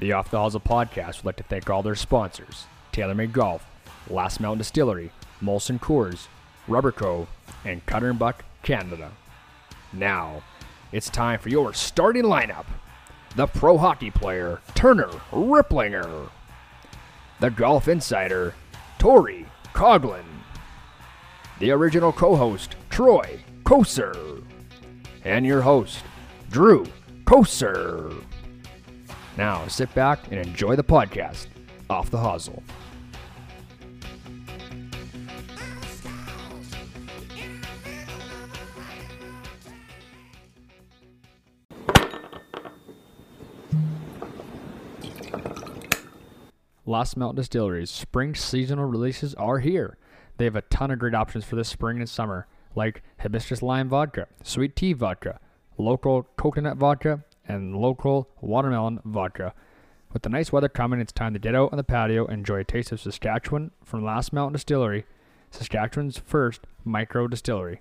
[0.00, 3.68] The Off the Hosel podcast would like to thank all their sponsors TaylorMade Golf,
[4.08, 5.10] Last Mountain Distillery,
[5.42, 6.28] Molson Coors,
[6.68, 7.28] Rubber Cove,
[7.64, 9.10] and Cutter and Buck Canada.
[9.92, 10.42] Now,
[10.92, 12.66] it's time for your starting lineup.
[13.34, 16.30] The pro hockey player, Turner Ripplinger.
[17.40, 18.54] The golf insider,
[18.98, 20.24] Tori Coglin.
[21.58, 24.44] The original co host, Troy Koser.
[25.24, 26.04] And your host,
[26.50, 26.86] Drew
[27.24, 28.24] Koser.
[29.38, 31.46] Now sit back and enjoy the podcast
[31.88, 32.60] off the hosel.
[46.84, 49.98] Last Mountain Distillery's spring seasonal releases are here.
[50.38, 53.88] They have a ton of great options for this spring and summer, like hibiscus lime
[53.88, 55.38] vodka, sweet tea vodka,
[55.76, 59.54] local coconut vodka, and local watermelon vodka.
[60.12, 62.60] With the nice weather coming, it's time to get out on the patio and enjoy
[62.60, 65.04] a taste of Saskatchewan from Last Mountain Distillery,
[65.50, 67.80] Saskatchewan's first micro distillery.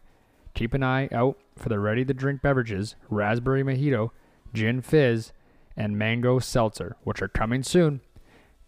[0.53, 4.11] Keep an eye out for the ready to drink beverages, raspberry mojito,
[4.53, 5.31] gin fizz,
[5.75, 8.01] and mango seltzer, which are coming soon.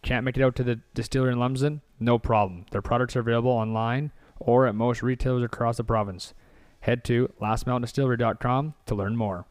[0.02, 1.82] Can't make it out to the distillery in Lumsden?
[2.00, 2.66] No problem.
[2.72, 6.34] Their products are available online or at most retailers across the province.
[6.82, 9.46] Head to lastmountaindistillery.com to learn more.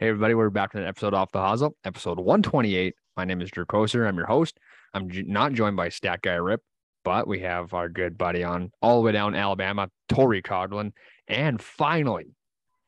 [0.00, 2.94] Hey everybody, we're back to an episode off the Hosel, episode 128.
[3.16, 4.06] My name is Drew Koser.
[4.06, 4.56] I'm your host.
[4.94, 6.62] I'm not joined by Stat Guy Rip,
[7.02, 10.92] but we have our good buddy on all the way down Alabama, Tori Coglin.
[11.26, 12.26] And finally,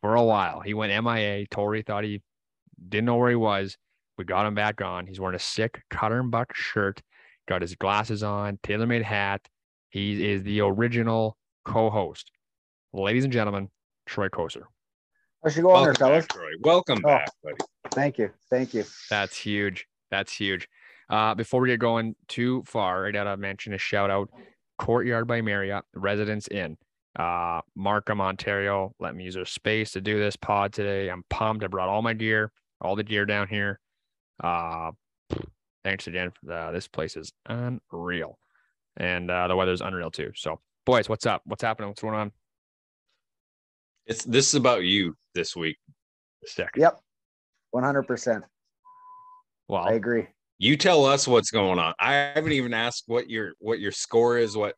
[0.02, 1.46] for a while, he went MIA.
[1.46, 2.22] Tory thought he
[2.88, 3.76] didn't know where he was.
[4.16, 5.08] We got him back on.
[5.08, 7.02] He's wearing a sick Cutter and Buck shirt,
[7.48, 9.48] got his glasses on, TaylorMade hat.
[9.88, 12.30] He is the original co-host.
[12.92, 13.68] Ladies and gentlemen,
[14.06, 14.62] Troy Koser.
[15.42, 16.26] How's you going there, Welcome fellas?
[16.26, 16.50] back, Troy.
[16.60, 17.08] Welcome Oh.
[17.08, 17.56] back, buddy.
[17.92, 18.30] Thank you.
[18.50, 18.84] Thank you.
[19.08, 19.86] That's huge.
[20.10, 20.68] That's huge.
[21.08, 24.28] Uh, before we get going too far, I gotta mention a shout out
[24.78, 26.76] Courtyard by Marriott, Residence Inn,
[27.18, 28.94] uh, Markham, Ontario.
[29.00, 31.08] Let me use their space to do this pod today.
[31.10, 31.64] I'm pumped.
[31.64, 33.80] I brought all my gear, all the gear down here.
[34.42, 34.92] Uh,
[35.84, 36.32] thanks again.
[36.50, 38.38] Uh, this place is unreal,
[38.96, 40.32] and uh, the weather's unreal too.
[40.34, 41.42] So, boys, what's up?
[41.44, 41.88] What's happening?
[41.88, 42.32] What's going on?
[44.10, 45.78] It's this is about you this week.
[46.44, 46.70] Sick.
[46.76, 46.98] Yep.
[47.72, 48.42] 100%.
[49.68, 50.26] Well, I agree.
[50.58, 51.94] You tell us what's going on.
[52.00, 54.56] I haven't even asked what your what your score is.
[54.56, 54.74] What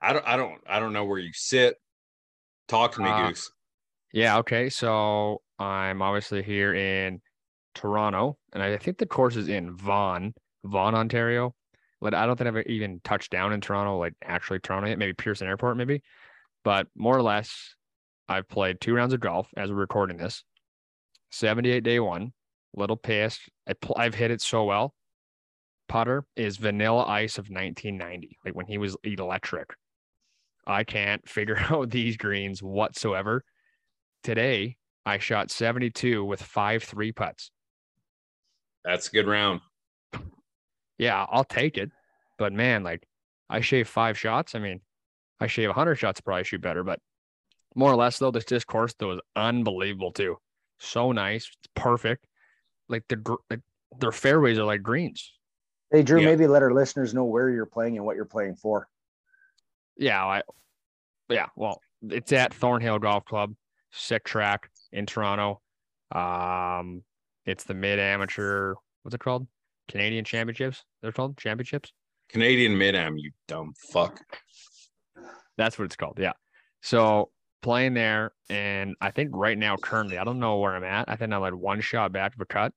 [0.00, 1.76] I don't I don't I don't know where you sit.
[2.66, 3.52] Talk to me, Uh, Goose.
[4.12, 4.68] Yeah, okay.
[4.68, 7.20] So I'm obviously here in
[7.76, 11.54] Toronto, and I think the course is in Vaughan, Vaughan, Ontario.
[12.00, 15.12] But I don't think I've even touched down in Toronto, like actually Toronto yet, maybe
[15.12, 16.02] Pearson Airport, maybe.
[16.64, 17.76] But more or less,
[18.32, 20.44] I've played two rounds of golf as we're recording this.
[21.30, 22.32] 78 day one,
[22.74, 23.40] little pissed.
[23.66, 24.94] I pl- I've hit it so well.
[25.88, 29.74] Putter is vanilla ice of 1990, like when he was electric.
[30.66, 33.44] I can't figure out these greens whatsoever
[34.22, 37.50] today I shot 72 with five three putts.
[38.84, 39.60] That's a good round.
[40.98, 41.90] Yeah, I'll take it.
[42.38, 43.06] But man, like
[43.50, 44.54] I shave five shots.
[44.54, 44.80] I mean,
[45.40, 46.84] I shave 100 shots, probably shoot better.
[46.84, 47.00] But
[47.74, 50.36] more or less, though, this, this course though is unbelievable too.
[50.78, 52.26] So nice, it's perfect.
[52.88, 53.60] Like the like,
[53.98, 55.32] their fairways are like greens.
[55.90, 56.26] Hey, Drew, Yeah.
[56.26, 58.88] maybe let our listeners know where you're playing and what you're playing for.
[59.96, 60.42] Yeah, I
[61.28, 61.46] yeah.
[61.56, 63.54] Well, it's at Thornhill Golf Club,
[63.90, 65.60] sick track in Toronto.
[66.10, 67.04] Um,
[67.46, 68.74] it's the mid amateur.
[69.02, 69.46] What's it called?
[69.88, 70.84] Canadian Championships.
[71.02, 71.92] They're called championships.
[72.28, 74.18] Canadian mid am, you dumb fuck.
[75.58, 76.18] That's what it's called.
[76.18, 76.32] Yeah.
[76.80, 77.30] So
[77.62, 81.08] playing there, and I think right now, currently, I don't know where I'm at.
[81.08, 82.72] I think I'm like one shot back of a cut.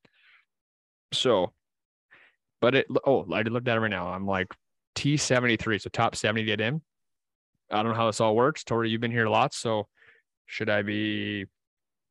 [1.14, 1.54] So,
[2.62, 4.08] but it, oh, I looked at it right now.
[4.08, 4.48] I'm like
[4.96, 6.82] T73, so top 70 to get in.
[7.72, 8.64] I don't know how this all works.
[8.64, 9.54] Tori, you've been here a lot.
[9.54, 9.88] So,
[10.46, 11.46] should I be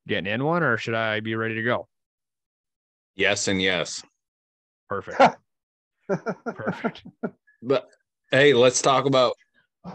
[0.07, 1.87] getting in one or should I be ready to go?
[3.15, 4.03] Yes and yes.
[4.89, 5.21] Perfect.
[6.45, 7.03] Perfect.
[7.61, 7.87] But
[8.31, 9.33] hey, let's talk about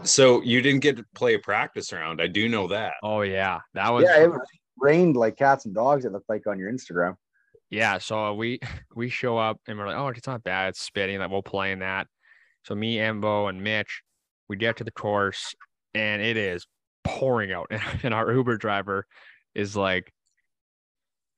[0.03, 2.21] so you didn't get to play a practice round.
[2.21, 2.93] I do know that.
[3.03, 3.59] Oh, yeah.
[3.73, 4.31] That was, yeah, it
[4.77, 7.15] rained like cats and dogs, it looked like on your Instagram.
[7.69, 8.59] Yeah, so we
[8.95, 10.69] we show up and we're like, oh, it's not bad.
[10.69, 11.19] It's spitting.
[11.19, 12.07] Like we'll play in that.
[12.65, 14.03] So me, Embo, and Mitch,
[14.47, 15.55] we get to the course
[15.93, 16.67] and it is
[17.03, 17.71] pouring out.
[18.03, 19.05] And our Uber driver
[19.55, 20.11] is like,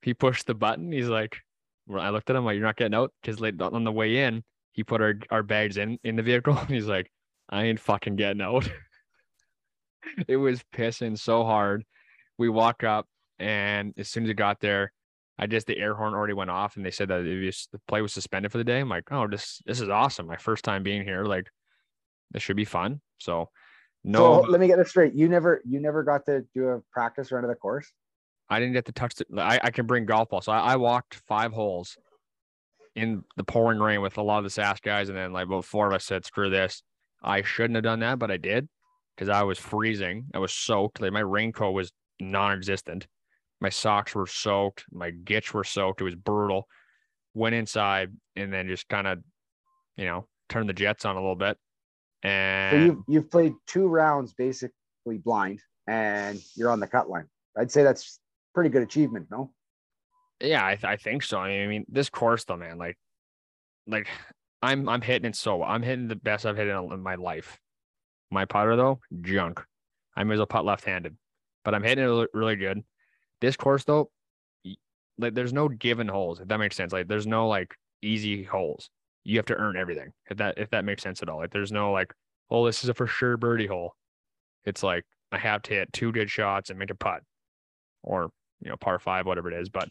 [0.02, 0.92] he pushed the button.
[0.92, 1.38] He's like,
[1.86, 4.18] well, I looked at him like, you're not getting out because late on the way
[4.24, 4.42] in,
[4.72, 6.56] he put our our bags in in the vehicle.
[6.58, 7.10] And he's like,
[7.54, 8.68] I ain't fucking getting out.
[10.28, 11.84] it was pissing so hard.
[12.36, 13.06] We walk up,
[13.38, 14.92] and as soon as it got there,
[15.38, 17.80] I just the air horn already went off, and they said that it was, the
[17.86, 18.80] play was suspended for the day.
[18.80, 20.26] I'm like, oh, this this is awesome.
[20.26, 21.24] My first time being here.
[21.24, 21.48] Like,
[22.32, 23.00] this should be fun.
[23.18, 23.50] So,
[24.02, 25.14] no, So let me get this straight.
[25.14, 27.88] You never you never got to do a practice run of the course?
[28.50, 29.26] I didn't get to touch the.
[29.40, 30.46] I, I can bring golf balls.
[30.46, 31.96] So I, I walked five holes
[32.96, 35.64] in the pouring rain with a lot of the SAS guys, and then like about
[35.64, 36.82] four of us said, "Screw this."
[37.24, 38.68] I shouldn't have done that, but I did
[39.16, 40.26] because I was freezing.
[40.34, 41.00] I was soaked.
[41.00, 43.06] Like my raincoat was non-existent.
[43.60, 44.84] My socks were soaked.
[44.92, 46.00] My gitch were soaked.
[46.00, 46.68] It was brutal.
[47.32, 49.20] Went inside and then just kind of,
[49.96, 51.56] you know, turned the jets on a little bit.
[52.22, 54.72] So And you've you've played two rounds basically
[55.06, 57.26] blind and you're on the cut line.
[57.56, 58.20] I'd say that's
[58.54, 59.52] pretty good achievement, no?
[60.40, 61.38] Yeah, I, th- I think so.
[61.38, 62.98] I mean, I mean, this course though, man, like,
[63.86, 64.08] like
[64.64, 65.62] I'm I'm hitting it so.
[65.62, 67.58] I'm hitting the best I've hit in, my life.
[68.30, 69.62] My putter though, junk.
[70.16, 71.16] I may as well putt left-handed,
[71.64, 72.82] but I'm hitting it really good.
[73.40, 74.10] This course though,
[75.18, 76.40] like there's no given holes.
[76.40, 78.90] If that makes sense, like there's no like easy holes.
[79.24, 80.12] You have to earn everything.
[80.30, 81.38] If that if that makes sense at all.
[81.38, 82.12] Like there's no like,
[82.50, 83.94] oh, this is a for sure birdie hole.
[84.64, 87.20] It's like I have to hit two good shots and make a putt,
[88.02, 88.30] or
[88.60, 89.68] you know par five, whatever it is.
[89.68, 89.88] But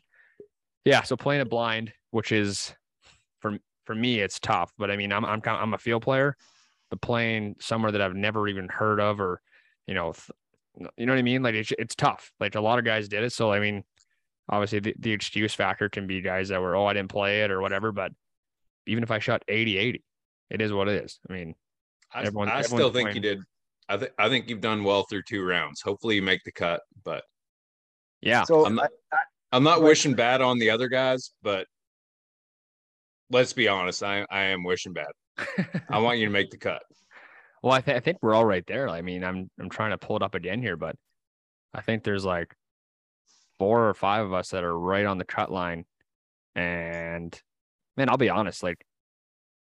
[0.85, 2.73] yeah, so playing it blind, which is
[3.39, 4.71] for for me, it's tough.
[4.77, 6.35] But I mean, I'm I'm kind- of, I'm a field player,
[6.89, 9.41] but playing somewhere that I've never even heard of, or
[9.87, 11.43] you know, th- you know what I mean?
[11.43, 12.31] Like it's it's tough.
[12.39, 13.83] Like a lot of guys did it, so I mean,
[14.49, 17.51] obviously the, the excuse factor can be guys that were oh I didn't play it
[17.51, 17.91] or whatever.
[17.91, 18.11] But
[18.87, 20.03] even if I shot 80 80,
[20.49, 21.19] it is what it is.
[21.29, 21.55] I mean,
[22.13, 23.15] I, Everyone- I still think playing.
[23.15, 23.39] you did.
[23.89, 25.81] I think I think you've done well through two rounds.
[25.81, 27.23] Hopefully you make the cut, but
[28.21, 29.17] yeah, So I'm not- I-
[29.51, 29.89] I'm not Right.
[29.89, 31.67] wishing bad on the other guys, but
[33.33, 35.07] let's be honest, I, I am wishing bad.
[35.89, 36.83] I want you to make the cut.
[37.61, 38.89] Well, I, th- I think we're all right there.
[38.89, 40.97] I mean, I'm I'm trying to pull it up again here, but
[41.73, 42.53] I think there's like
[43.57, 45.85] four or five of us that are right on the cut line.
[46.55, 47.41] And
[47.95, 48.85] man, I'll be honest, like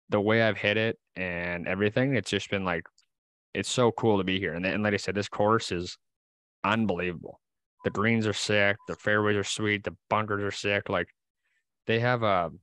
[0.08, 2.84] the way I've hit it and everything, it's just been like
[3.52, 4.54] it's so cool to be here.
[4.54, 5.98] And, and like I said, this course is
[6.64, 7.38] unbelievable.
[7.84, 10.88] The greens are sick, the fairways are sweet, the bunkers are sick.
[10.88, 11.08] Like
[11.86, 12.58] they have a oh,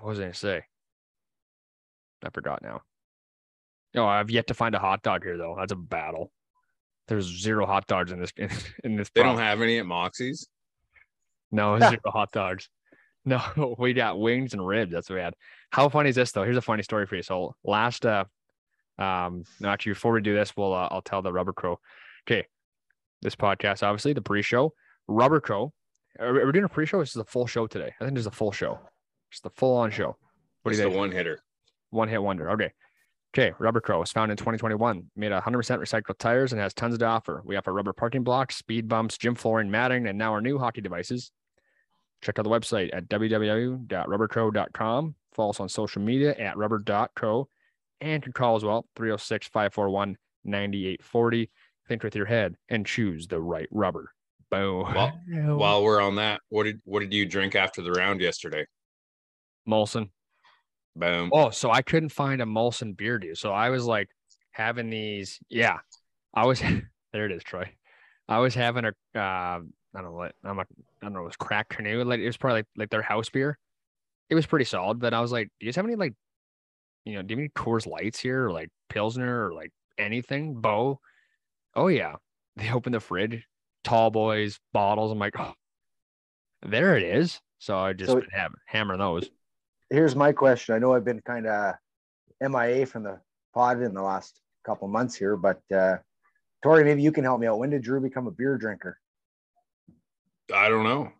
[0.00, 0.62] what was I gonna say?
[2.24, 2.82] I forgot now.
[3.94, 5.56] No, I've yet to find a hot dog here though.
[5.58, 6.30] That's a battle.
[7.08, 8.50] There's zero hot dogs in this in,
[8.84, 9.10] in this.
[9.14, 10.48] They don't have any at Moxie's.
[11.50, 12.68] no zero hot dogs.
[13.24, 14.92] No, we got wings and ribs.
[14.92, 15.34] That's what we had.
[15.70, 16.44] How funny is this though?
[16.44, 17.22] Here's a funny story for you.
[17.22, 18.24] So last, uh,
[18.98, 21.78] um, no, actually before we do this, we'll uh, I'll tell the Rubber Crow.
[22.28, 22.46] Okay,
[23.22, 24.72] this podcast, obviously the pre-show,
[25.08, 25.72] Rubber Crow.
[26.18, 27.00] Are we, are we doing a pre-show?
[27.00, 27.92] This is a full show today.
[28.00, 28.78] I think there's a full show.
[29.30, 30.16] It's the full-on show.
[30.62, 30.98] What do Just you a think?
[30.98, 31.40] one hitter.
[31.90, 32.50] One hit wonder.
[32.50, 32.72] Okay.
[33.34, 33.52] Okay.
[33.58, 37.42] Rubber Crow was founded in 2021, made 100% recycled tires and has tons to offer.
[37.44, 40.80] We offer rubber parking blocks, speed bumps, gym flooring, matting, and now our new hockey
[40.80, 41.30] devices.
[42.22, 45.14] Check out the website at www.rubbercrow.com.
[45.32, 47.48] Follow us on social media at rubber.co
[48.00, 51.50] and can call as well 306 541 9840.
[51.88, 54.12] Think with your head and choose the right rubber.
[54.50, 54.92] Boom.
[54.92, 55.20] Well-
[55.56, 58.66] While we're on that, what did what did you drink after the round yesterday?
[59.68, 60.10] Molson.
[60.96, 61.30] Boom.
[61.32, 63.38] Oh, so I couldn't find a Molson beer, dude.
[63.38, 64.08] So I was like
[64.52, 65.38] having these.
[65.48, 65.78] Yeah,
[66.34, 66.60] I was.
[67.12, 67.70] there it is, Troy.
[68.28, 68.88] I was having a.
[69.18, 69.60] Uh, I
[69.94, 70.58] don't know what I'm.
[70.58, 70.66] A, I
[71.02, 71.20] don't know.
[71.22, 72.02] It was crack canoe.
[72.04, 73.58] Like it was probably like, like their house beer.
[74.28, 76.14] It was pretty solid, but I was like, do you guys have any like,
[77.04, 80.54] you know, do you have any Coors Lights here or like Pilsner or like anything?
[80.60, 81.00] Bo.
[81.74, 82.16] Oh yeah.
[82.56, 83.46] They opened the fridge,
[83.84, 85.12] tall boys bottles.
[85.12, 85.54] I'm like, oh,
[86.66, 87.40] there it is.
[87.58, 89.30] So I just So- been ham- hammering those.
[89.90, 90.74] Here's my question.
[90.74, 91.74] I know I've been kind of
[92.40, 93.20] MIA from the
[93.52, 95.96] pod in the last couple months here, but uh,
[96.62, 97.58] Tori, maybe you can help me out.
[97.58, 98.98] When did Drew become a beer drinker?
[100.54, 101.12] I don't know.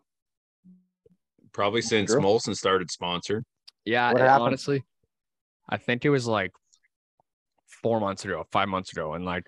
[1.53, 2.21] Probably since Drew?
[2.21, 3.43] Molson started sponsored.
[3.85, 4.43] Yeah, What happened?
[4.43, 4.83] honestly,
[5.67, 6.51] I think it was like
[7.81, 9.47] four months ago, five months ago, and like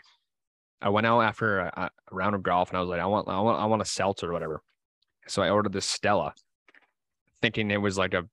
[0.81, 3.27] I went out after a, a round of golf, and I was like, I want,
[3.29, 4.61] I want, I want a seltzer or whatever.
[5.27, 6.33] So I ordered this Stella,
[7.41, 8.27] thinking it was like a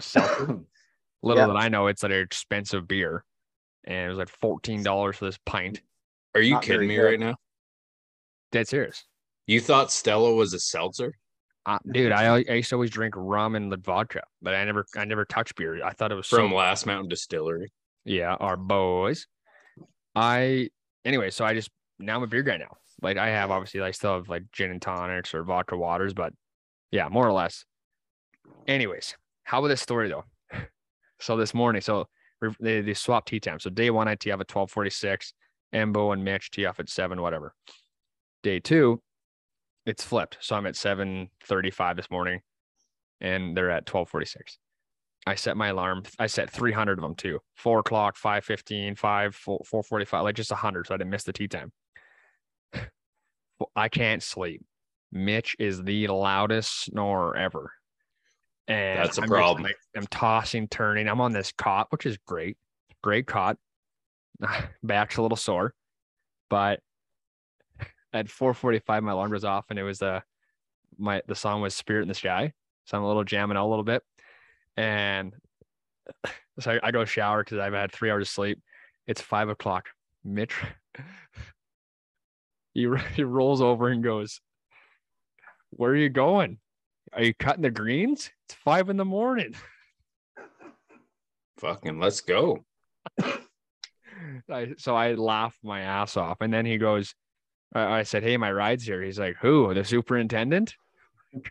[0.00, 0.60] seltzer.
[1.22, 1.46] Little Yeah.
[1.46, 3.24] did I know, it's like an expensive beer,
[3.84, 5.80] and it was like fourteen dollars for this pint.
[6.34, 7.02] Are you Not kidding me good.
[7.04, 7.36] right now?
[8.52, 9.04] Dead serious,
[9.46, 11.14] You thought Stella was a seltzer?
[11.66, 12.12] uh, dude.
[12.12, 15.54] I, I used to always drink rum and vodka, but I never, I never touched
[15.56, 15.82] beer.
[15.82, 17.72] I thought it was so From Last Mountain Distillery.
[18.04, 19.26] Yeah, our boys.
[20.14, 20.68] I
[21.04, 22.76] anyway, so I just now I'm a beer guy now.
[23.02, 26.32] Like I have obviously I still have like gin and tonics or vodka waters, but
[26.90, 27.64] yeah, more or less.
[28.68, 30.24] Anyways, how about this story though?
[31.20, 32.08] So this morning, so
[32.60, 33.58] they, they swap tee time.
[33.60, 35.32] So day one I tee up at twelve forty six,
[35.72, 37.54] Embo and Mitch tee off at seven, whatever.
[38.42, 39.00] Day two,
[39.86, 40.38] it's flipped.
[40.40, 42.40] So I'm at 7:35 this morning,
[43.20, 44.58] and they're at 12:46.
[45.26, 46.02] I set my alarm.
[46.18, 47.40] I set 300 of them too.
[47.54, 51.72] Four o'clock, 5:15, 5, 4:45, like just 100, so I didn't miss the tee time.
[53.76, 54.62] I can't sleep.
[55.12, 57.72] Mitch is the loudest snorer ever.
[58.66, 59.62] And That's a I'm problem.
[59.64, 61.08] like, I'm tossing, turning.
[61.08, 62.56] I'm on this cot, which is great.
[63.02, 63.58] Great cot.
[64.82, 65.74] Back's a little sore,
[66.48, 66.80] but
[68.12, 70.20] at 4:45 my alarm was off, and it was uh
[70.96, 72.52] my the song was "Spirit in the Sky,"
[72.84, 74.02] so I'm a little jamming out a little bit,
[74.76, 75.34] and
[76.60, 78.60] so I, I go shower because I've had three hours of sleep.
[79.06, 79.88] It's five o'clock.
[80.24, 80.54] Mitch,
[82.72, 84.40] he he rolls over and goes,
[85.70, 86.58] "Where are you going?
[87.12, 88.30] Are you cutting the greens?
[88.46, 89.54] It's five in the morning."
[91.58, 92.64] Fucking let's go.
[94.50, 97.14] I, so I laughed my ass off, and then he goes,
[97.74, 99.72] I I said, "Hey, my ride's here." He's like, "Who?
[99.74, 100.74] The superintendent?"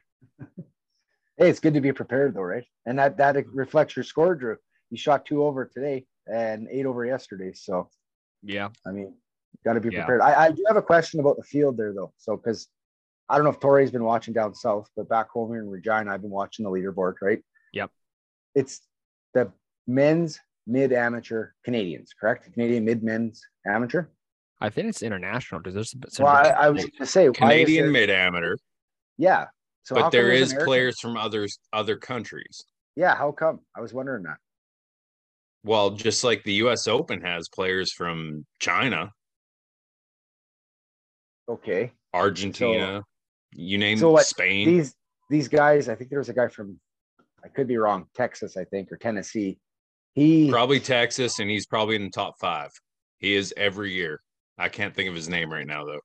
[1.37, 2.63] Hey, it's good to be prepared though, right?
[2.85, 4.55] And that that reflects your score, Drew.
[4.91, 7.53] You shot two over today and eight over yesterday.
[7.53, 7.89] So
[8.43, 9.15] Yeah, I mean,
[9.65, 10.05] got to be Yeah.
[10.05, 10.21] prepared.
[10.21, 12.13] I, I do have a question about the field there though.
[12.17, 12.67] So because
[13.29, 16.11] I don't know if Tori's been watching down south, but back home here in Regina,
[16.13, 17.41] I've been watching the leaderboard, right?
[17.73, 17.89] Yep.
[18.55, 18.81] It's
[19.33, 19.51] the
[19.87, 22.51] men's mid amateur Canadians, correct?
[22.53, 24.05] Canadian mid men's amateur.
[24.61, 27.91] I think it's international because there's some Well, I, I was going to say Canadian
[27.91, 28.55] mid amateur,
[29.17, 29.47] Yeah.
[29.83, 32.63] So but there's American- players from others other countries.
[32.95, 33.15] Yeah.
[33.15, 33.59] How come?
[33.75, 34.37] I was wondering that.
[35.65, 36.87] Well, just like the U.S.
[36.87, 39.11] Open has players from China,
[41.49, 41.91] Okay.
[42.13, 43.03] Argentina,
[43.55, 44.67] you name So what, Spain.
[44.67, 44.95] these
[45.29, 46.79] these guys i think there was a guy from
[47.43, 49.57] i could be wrong texas i think or tennessee
[50.15, 52.69] he probably Texas, and he's probably in the top five.
[53.17, 54.21] He is every year.
[54.59, 56.01] I can't think of his name right now though.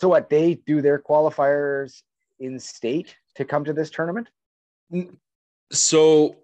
[0.00, 2.00] so what they do their qualifiers
[2.38, 4.28] in state to come to this tournament
[5.70, 6.36] So,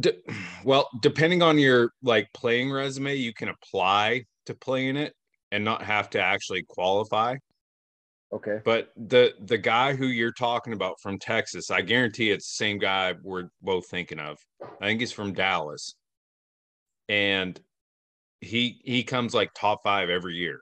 [0.00, 0.16] de-
[0.64, 5.12] well, depending on your like playing resume, you can apply to play in it
[5.52, 7.36] and not have to actually qualify.
[8.32, 12.64] Okay But the the guy who you're talking about from Texas, I guarantee it's the
[12.64, 14.38] same guy we're both thinking of.
[14.80, 15.94] I think he's from Dallas,
[17.08, 17.60] and
[18.40, 20.60] he he comes like top five every year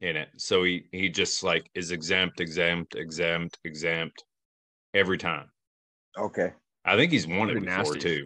[0.00, 0.28] in it.
[0.36, 4.24] So he he just like is exempt, exempt, exempt, exempt
[4.92, 5.50] every time.
[6.18, 6.52] okay
[6.84, 8.00] I think he's won it Pretty before nasty.
[8.00, 8.24] too.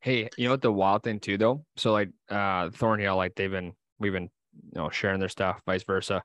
[0.00, 1.64] Hey, you know what the wild thing too though?
[1.76, 5.84] So like uh Thornhill, like they've been we've been you know sharing their stuff, vice
[5.84, 6.22] versa.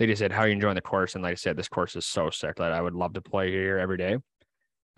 [0.00, 1.14] They just said, How are you enjoying the course?
[1.14, 3.52] And like I said, this course is so sick that I would love to play
[3.52, 4.18] here every day.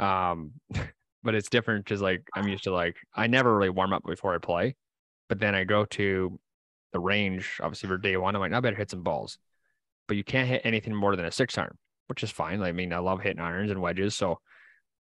[0.00, 0.54] Um
[1.24, 4.34] but it's different because like I'm used to like I never really warm up before
[4.34, 4.76] I play.
[5.28, 6.40] But then I go to
[6.94, 9.38] the range, obviously for day one, I'm like, I better hit some balls.
[10.08, 11.78] But you can't hit anything more than a six iron,
[12.08, 12.62] which is fine.
[12.62, 14.16] I mean, I love hitting irons and wedges.
[14.16, 14.40] So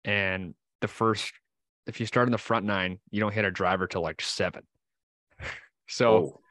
[0.05, 1.33] and the first
[1.87, 4.63] if you start in the front nine, you don't hit a driver till like seven.
[5.87, 6.41] So Oh,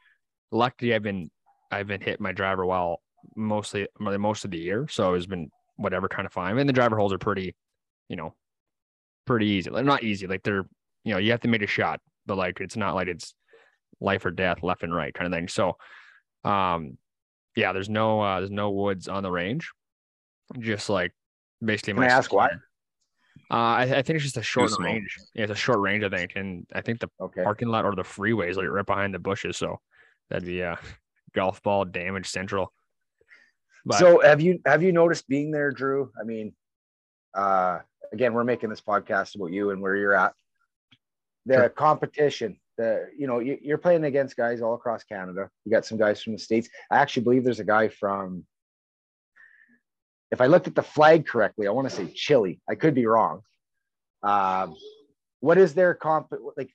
[0.53, 1.31] luckily I've been
[1.71, 3.03] I've been hitting my driver well
[3.37, 4.87] mostly most of the year.
[4.89, 6.59] So it's been whatever kind of fine.
[6.59, 7.55] And the driver holes are pretty,
[8.09, 8.35] you know,
[9.27, 9.71] pretty easy.
[9.71, 10.27] Like not easy.
[10.27, 10.65] Like they're,
[11.05, 13.35] you know, you have to make a shot, but like it's not like it's
[14.01, 15.49] life or death, left and right kind of thing.
[15.49, 15.77] So
[16.45, 16.99] um
[17.57, 19.71] yeah, there's no uh there's no woods on the range.
[20.59, 21.13] Just like
[21.65, 22.51] basically Can I ask why?
[23.51, 24.87] Uh, I, I think it's just a short small.
[24.87, 25.19] range.
[25.35, 27.95] Yeah, it's a short range, I think, and I think the okay parking lot or
[27.95, 29.79] the freeways is like right behind the bushes, so
[30.31, 30.79] that'd be a
[31.35, 32.73] golf ball damage central.
[33.85, 36.11] But so have you have you noticed being there drew?
[36.21, 36.55] I mean
[37.35, 37.81] uh
[38.13, 40.35] again we're making this podcast about you and where you're at.
[41.47, 41.69] The Sure.
[41.71, 45.51] competition the you know you, you're playing against guys all across canada.
[45.65, 46.69] You got some guys from the states.
[46.91, 48.47] I actually believe there's a guy from
[50.31, 52.61] if i looked at the flag correctly i want to say chile.
[52.69, 53.43] I could be wrong.
[54.23, 54.77] Um
[55.41, 56.71] what is their comp like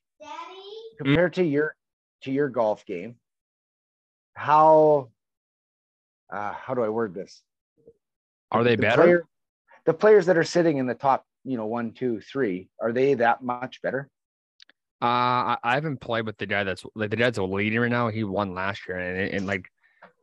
[0.97, 1.75] compared to your
[2.23, 3.15] to your golf game
[4.33, 5.09] how
[6.31, 7.41] uh how do i word this
[8.51, 9.01] are they the better?
[9.03, 9.27] player-
[9.87, 13.13] the players that are sitting in the top, you know, one, two, three, are they
[13.15, 14.09] that much better?
[15.01, 15.05] Uh,
[15.55, 18.09] I, I haven't played with the guy that's like the guy's a leader right now.
[18.09, 19.69] He won last year, and, and like,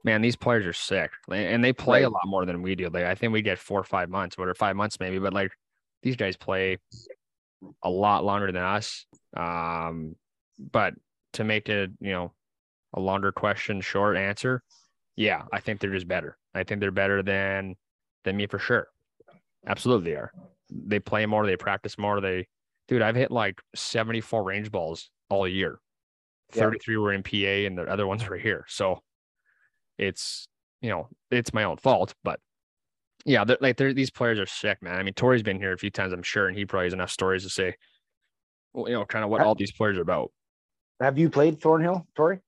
[0.05, 2.91] man, these players are sick, and they play a lot more than we do.
[2.91, 5.53] Like, I think we get four or five months, or five months maybe, but like,
[6.03, 6.77] these guys play
[7.83, 9.07] a lot longer than us.
[9.35, 10.15] Um,
[10.59, 10.93] but
[11.35, 12.33] to make it, you know,
[12.93, 14.63] a longer question, short answer,
[15.17, 16.37] yeah, I think they're just better.
[16.55, 17.77] I think they're better than
[18.25, 18.89] than me for sure.
[19.67, 20.33] Absolutely, they are.
[20.71, 21.47] They play more.
[21.47, 22.21] They practice more.
[22.21, 22.49] They
[22.89, 25.81] dude, I've hit like 74 range balls all year
[26.55, 26.65] Yeah.
[26.65, 28.65] 33 were in PA and the other ones were here.
[28.69, 29.01] So
[29.99, 30.47] it's,
[30.83, 32.41] you know, it's my own fault, but
[33.25, 34.97] yeah, they're, like they're, these players are sick, man.
[34.99, 37.11] I mean, Tori's been here a few times, I'm sure, and he probably has enough
[37.11, 37.75] stories to say,
[38.75, 40.31] well, you know, kind of what Ha- all these players are about.
[41.01, 42.41] Have you played Thornhill, Tori?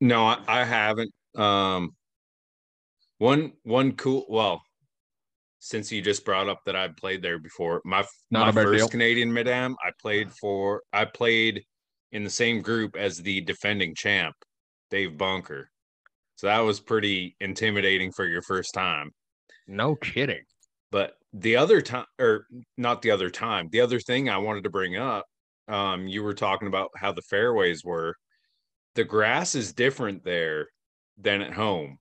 [0.00, 1.12] No, I, I haven't.
[1.36, 1.94] Um,
[3.18, 4.24] one one cool.
[4.28, 4.62] Well,
[5.58, 8.88] since you just brought up that I played there before, my Not my first deal.
[8.88, 10.82] Canadian mid am, I played for.
[10.92, 11.62] I played
[12.12, 14.34] in the same group as the defending champ,
[14.90, 15.70] Dave Bunker.
[16.36, 19.10] So that was pretty intimidating for your first time.
[19.66, 20.42] No kidding.
[20.90, 22.46] But the other time, or
[22.78, 25.26] not the other time, the other thing I wanted to bring up,
[25.68, 28.16] um, you were talking about how the fairways were.
[28.94, 30.68] The grass is different there
[31.20, 31.98] than at home.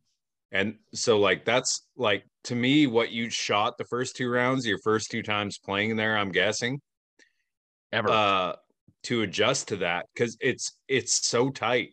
[0.51, 4.79] And so, like, that's like to me what you shot the first two rounds, your
[4.79, 6.81] first two times playing there, I'm guessing,
[7.91, 8.09] Ever.
[8.09, 8.55] uh,
[9.03, 11.91] to adjust to that because it's it's so tight.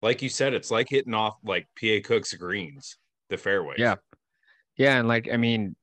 [0.00, 2.96] Like you said, it's like hitting off like PA Cook's greens,
[3.30, 3.78] the fairways.
[3.78, 3.96] Yeah.
[4.76, 5.76] Yeah, and like I mean,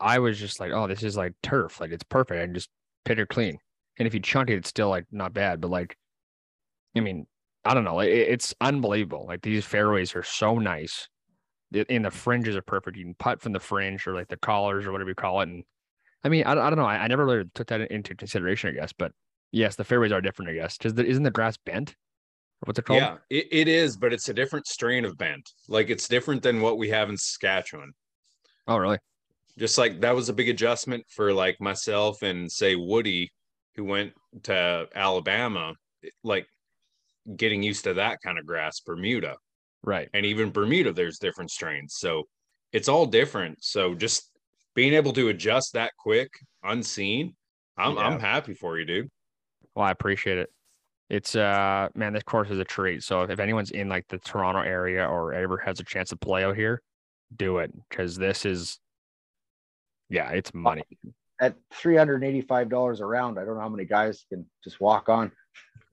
[0.00, 2.40] I was just like, oh, this is like turf, like it's perfect.
[2.40, 2.70] I can just
[3.04, 3.58] pit it clean.
[3.98, 5.60] And if you chunk it, it's still like not bad.
[5.60, 5.96] But like,
[6.96, 7.26] I mean,
[7.68, 9.26] I don't know, it, it's unbelievable.
[9.26, 11.08] Like these fairways are so nice.
[11.88, 12.96] And the fringes are perfect.
[12.96, 15.48] You can putt from the fringe or like the collars or whatever you call it.
[15.48, 15.64] And
[16.24, 16.86] I mean, I, don't- I don't know.
[16.86, 18.92] I, I never really took that into consideration, I guess.
[18.92, 19.12] But
[19.52, 20.78] yes, the fairways are different, I guess.
[20.78, 21.94] Because isn't the grass bent?
[22.64, 23.00] What's it called?
[23.00, 25.48] Yeah, it, it is, but it's a different strain of bent.
[25.68, 27.92] Like it's different than what we have in Saskatchewan.
[28.66, 28.98] Oh, really?
[29.58, 33.30] Just like that was a big adjustment for like myself and say Woody,
[33.76, 34.12] who went
[34.44, 35.74] to Alabama,
[36.24, 36.46] like
[37.36, 39.36] getting used to that kind of grass, Bermuda.
[39.82, 40.08] Right.
[40.14, 41.96] And even Bermuda, there's different strains.
[41.96, 42.24] So
[42.72, 43.62] it's all different.
[43.62, 44.30] So just
[44.74, 46.30] being able to adjust that quick,
[46.62, 47.34] unseen,
[47.76, 48.02] I'm Yeah.
[48.02, 49.10] I'm happy for you, dude.
[49.74, 50.50] Well, I appreciate it.
[51.08, 53.02] It's uh man, this course is a treat.
[53.02, 56.44] So if anyone's in like the Toronto area or ever has a chance to play
[56.44, 56.82] out here,
[57.34, 58.78] do it because this is
[60.10, 60.84] yeah, it's money.
[61.40, 64.46] At three hundred and eighty-five dollars a round, I don't know how many guys can
[64.64, 65.30] just walk on.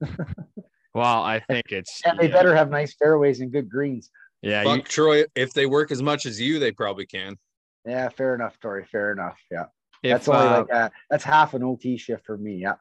[0.96, 4.10] Well, I think it's And they yeah, better have nice fairways and good greens.
[4.40, 7.36] yeah, Fuck you, Troy, if they work as much as you, they probably can.
[7.84, 8.86] Yeah, fair enough, Tori.
[8.90, 9.36] Fair enough.
[9.50, 9.64] Yeah,
[10.02, 12.54] if, that's only uh, like uh, that's half an OT shift for me.
[12.54, 12.76] Yeah.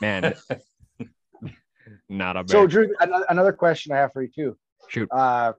[0.00, 0.34] man,
[2.08, 4.56] not a bad So, Drew, another, another question I have for you too.
[4.88, 5.08] shoot.
[5.12, 5.52] Uh,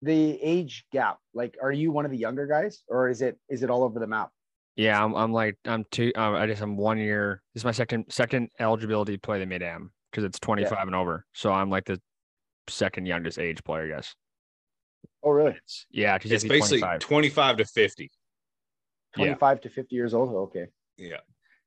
[0.00, 3.64] the age gap, like, are you one of the younger guys, or is it is
[3.64, 4.30] it all over the map?
[4.76, 7.42] Yeah, I'm I'm like I'm two um, I just I'm one year.
[7.54, 10.94] This is my second second eligibility to play the mid am because it's 25 and
[10.94, 11.26] over.
[11.34, 12.00] So I'm like the
[12.68, 14.14] second youngest age player, I guess.
[15.22, 15.52] Oh, really?
[15.52, 17.00] It's, yeah, 'cause you It's have to be basically 25.
[17.00, 18.02] 25 to 50.
[18.04, 18.08] Yeah.
[19.24, 20.30] Twenty-five to fifty years old.
[20.34, 20.66] Okay.
[20.96, 21.16] Yeah.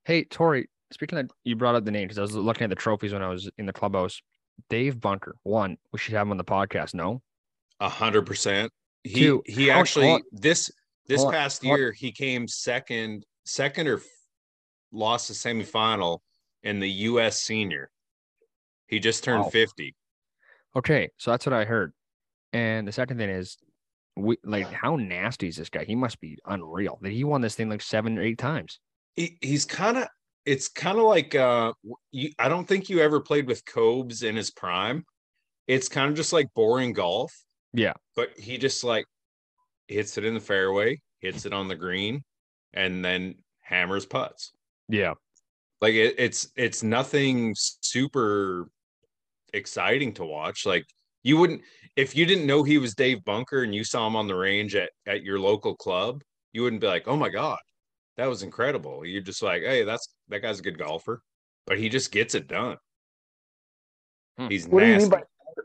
[0.05, 2.75] Hey, Tori, speaking of, you brought up the name because I was looking at the
[2.75, 4.21] trophies when I was in the clubhouse.
[4.69, 6.93] Dave Bunker, one, we should have him on the podcast.
[6.93, 7.21] No,
[7.81, 8.71] A hundred percent.
[9.03, 10.71] He Two, he actually hold- this
[11.07, 14.03] this past year he came second second or f-
[14.91, 16.19] lost the semifinal
[16.63, 17.41] in the U.S.
[17.41, 17.89] Senior.
[18.87, 19.49] He just turned Wow.
[19.49, 19.95] fifty.
[20.75, 21.93] okay, so that's what I heard.
[22.53, 23.57] And the second thing is,
[24.15, 25.83] we like how nasty is this guy?
[25.83, 26.99] He must be unreal.
[27.01, 28.79] That he won this thing like seven or eight times.
[29.15, 30.07] He, he's kind of
[30.45, 31.73] it's kind of like uh
[32.11, 35.03] you, I don't think you ever played with Cobes in his prime.
[35.67, 37.33] It's kind of just like boring golf.
[37.73, 37.93] Yeah.
[38.15, 39.05] But he just like
[39.87, 42.23] hits it in the fairway, hits it on the green,
[42.73, 44.51] and then hammers putts.
[44.89, 45.13] Yeah,
[45.83, 48.69] like it, it's it's nothing super
[49.53, 50.83] exciting to watch like
[51.21, 51.61] you wouldn't
[51.95, 54.73] if you didn't know he was dave bunker and you saw him on the range
[54.75, 57.59] at, at your local club you wouldn't be like oh my god
[58.17, 61.21] that was incredible you're just like hey that's that guy's a good golfer
[61.67, 62.77] but he just gets it done
[64.37, 64.47] Hmm.
[64.47, 65.21] he's What do you mean by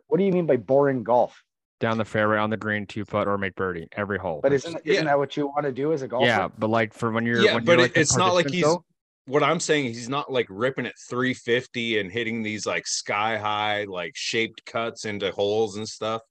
[0.09, 1.42] what do you mean by boring golf?
[1.80, 4.40] Down the fairway on the green, two putt or make birdie every hole.
[4.42, 6.26] But It's isn't isn't that what you want to do as a golfer?
[6.26, 8.48] yeah, but like for when you're Yeah, when but you're it- like it's not like
[8.50, 8.84] he's- though,
[9.26, 13.84] what i'm saying he's not like ripping at 350 and hitting these like sky high
[13.84, 16.22] like shaped cuts into holes and stuff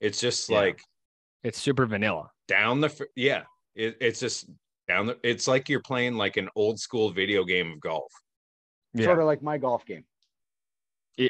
[0.00, 0.56] it's just Yeah.
[0.60, 0.80] like
[1.44, 2.30] it's super vanilla.
[2.48, 3.42] down the yeah
[3.74, 4.48] it, it's just
[4.88, 8.10] down the it's like you're playing like an old school video game of golf
[8.94, 10.04] Yeah, Sort of like my golf game.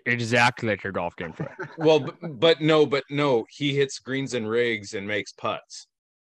[0.06, 1.32] Exactly like your golf game.
[1.32, 1.46] Troy.
[1.78, 5.86] well but, but no but no he hits greens and rigs and makes putts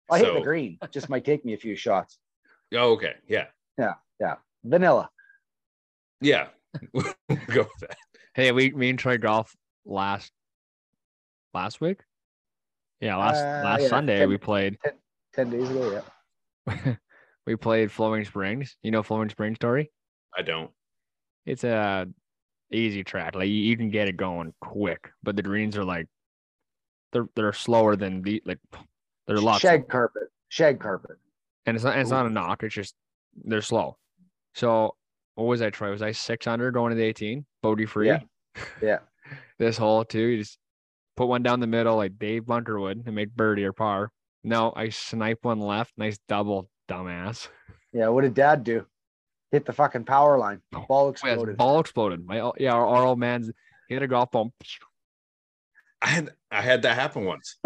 [0.09, 0.77] I hit the So- green.
[0.91, 2.17] Just might take me a few shots.
[2.73, 3.45] oh, okay yeah
[3.77, 3.93] Yeah.
[4.19, 4.35] Yeah.
[4.63, 5.09] Vanilla.
[6.21, 6.47] yeah
[6.93, 7.03] We'll
[7.47, 7.97] go with that
[8.33, 9.53] Hey, we me and Troy golf
[9.85, 10.31] last
[11.53, 11.99] last week.
[13.01, 14.77] Yeah, last Uh, last yeah, Sunday ten- we played
[15.33, 16.03] Ten days ago,
[16.67, 16.93] yeah.
[17.47, 18.75] we played Flowing Springs.
[18.83, 19.91] You know Flowing Springs story?
[20.37, 20.71] i don't
[21.45, 22.07] It's a
[22.71, 23.35] easy track.
[23.35, 26.07] Like you, you can get it going quick, but the greens are like
[27.11, 28.59] they're they're slower than the like
[29.27, 30.23] they're a lot Shag carpet.
[30.49, 31.17] Shag carpet.
[31.65, 32.63] and it's not it's not a knock.
[32.63, 32.95] It's just
[33.43, 33.97] they're slow.
[34.55, 34.95] So
[35.35, 35.91] what was I, Troy?
[35.91, 37.45] Was I six under going to the 18?
[37.61, 38.07] Bogey free.
[38.07, 38.19] Yeah.
[38.81, 38.99] Yeah.
[39.59, 40.19] this hole too.
[40.19, 40.57] You just
[41.15, 44.11] put one down the middle like Dave Bunker would and make birdie or par.
[44.43, 45.93] No, I snipe one left.
[45.97, 47.47] Nice double, dumbass.
[47.93, 48.09] Yeah.
[48.09, 48.85] What did dad do?
[49.51, 50.61] Hit the fucking power line.
[50.71, 51.57] Ball Oh, yeah, exploded.
[51.57, 52.25] ball exploded.
[52.25, 53.51] My yeah, our, our old man's
[53.89, 54.53] hit a golf ball.
[56.01, 57.57] I had I had that happen once.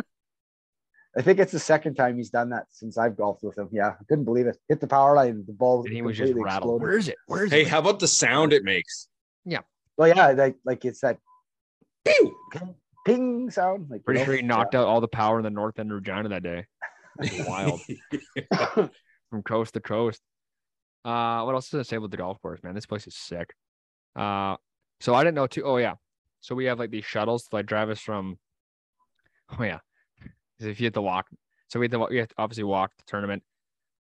[1.18, 3.70] I think it's the second time he's done that since I've golfed with him.
[3.72, 3.90] Yeah.
[3.90, 4.58] I couldn't believe it.
[4.68, 5.46] Hit the power line.
[5.48, 6.82] The ball And he was just completely rattled.
[6.82, 6.82] exploded.
[6.82, 7.16] Where is it?
[7.28, 7.64] Where is Hey, it?
[7.66, 9.08] Hey, how about the sound it makes?
[9.46, 9.60] Yeah.
[9.96, 10.32] Well, yeah.
[10.32, 11.20] Like, like it's that
[12.04, 12.36] Pew!
[13.06, 13.90] ping sound.
[13.90, 14.26] Like, you Pretty know?
[14.26, 16.66] sure he knocked out all the power in the north end of Regina that day.
[17.48, 17.80] Wild.
[19.30, 20.22] from coast to coast.
[21.06, 22.74] Uh, what else does it say about the golf course, man?
[22.74, 23.54] This place is sick.
[24.16, 24.56] Uh,
[25.00, 25.64] so I didn't know too.
[25.64, 25.94] Oh yeah,
[26.42, 28.40] so we have like these shuttles to like drive us from.
[29.60, 29.80] Oh yeah,
[30.60, 31.28] if you have to walk,
[31.68, 33.44] so we have to you have to obviously walk the tournament,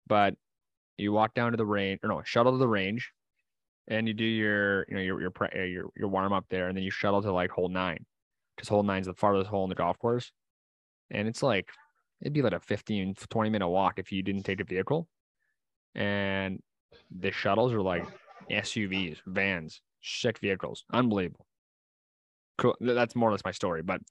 [0.07, 0.33] but
[0.97, 3.11] you walk down to the range or no shuttle to the range,
[3.87, 6.67] and you do your you know your your pre- uh, your your warm up there,
[6.69, 8.03] and then you shuttle to like hole nine,
[8.55, 10.31] because hole nine's the farthest hole in the golf course,
[11.11, 11.69] and it's like
[12.21, 15.07] it'd be like a 15 20 minute walk if you didn't take the vehicle
[15.95, 16.61] and
[17.17, 18.05] the shuttles are like
[18.49, 21.45] SUVs, vans, sick vehicles, unbelievable.
[22.57, 22.75] Cool.
[22.79, 24.01] That's more or less my story, but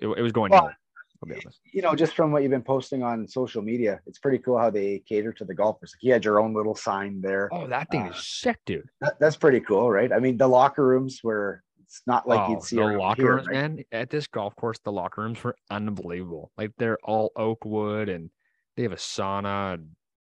[0.00, 0.78] it, it was going Well, nowhere.
[1.22, 1.60] I'll be honest.
[1.74, 4.70] you know, just from what you've been posting on social media, it's pretty cool how
[4.70, 5.92] they cater to the golfers.
[5.94, 7.48] Like you had your own little sign there.
[7.52, 8.88] Oh, that thing Uh, is sick, dude.
[9.00, 10.12] That, that's pretty cool, right?
[10.12, 13.34] I mean, the locker rooms were it's not like oh, you'd see the locker here,
[13.34, 13.54] rooms, right?
[13.56, 13.84] man.
[13.90, 16.52] At this golf course, the locker rooms were unbelievable.
[16.56, 18.30] Like they're all oak wood, and
[18.76, 19.88] they have a sauna, and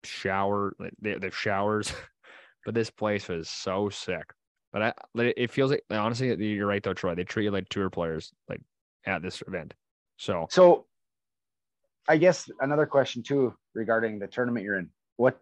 [0.06, 0.74] shower.
[0.78, 1.92] Like they, they have showers,
[2.64, 4.24] but this place was so sick.
[4.72, 4.92] But I,
[5.36, 7.14] it feels like honestly, you're right though, Troy.
[7.14, 8.60] They treat you like tour players, like
[9.06, 9.74] at this event.
[10.16, 10.86] So So,
[12.08, 14.90] I guess another question too regarding the tournament you're in.
[15.16, 15.38] What?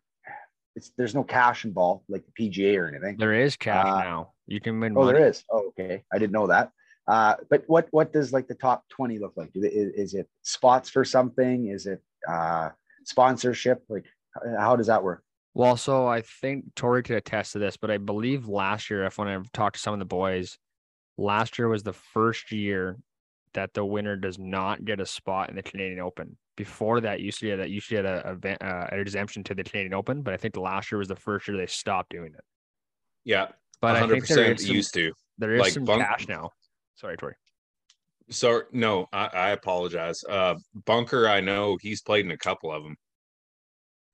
[0.77, 3.17] It's there's no cash involved like the PGA or anything.
[3.19, 4.33] there is cash Uh, now.
[4.47, 5.19] You can win Oh, money.
[5.19, 5.45] there is.
[5.51, 6.03] Oh, okay.
[6.13, 6.71] I didn't know that.
[7.07, 9.51] Uh, but what what does like the top 20 look like?
[9.55, 11.69] Is, is it spots for something?
[11.69, 12.71] Is it uh
[13.05, 13.83] sponsorship?
[13.89, 14.05] Like
[14.59, 15.23] how does that work?
[15.55, 19.19] Well, so I think Tori could attest to this, but I believe last year, if
[19.19, 20.59] when I talked to some of the boys,
[21.19, 22.97] last year was the first year
[23.53, 26.39] that the winner does not get a spot in the Canadian Open.
[26.57, 29.45] Before that, used to get that used to get a, a van- uh, an exemption
[29.45, 32.11] to the Canadian Open, but I think last year was the first year they stopped
[32.11, 32.45] doing it.
[33.25, 33.49] Yeah,
[33.81, 35.13] But I hundred think there percent is some, used to.
[35.39, 36.51] there is like some bunk- cash now.
[36.95, 37.35] Sorry, Tori.
[38.31, 40.25] So no, I, I apologize.
[40.29, 40.55] Uh,
[40.87, 42.97] Bunker, I know he's played in a couple of them.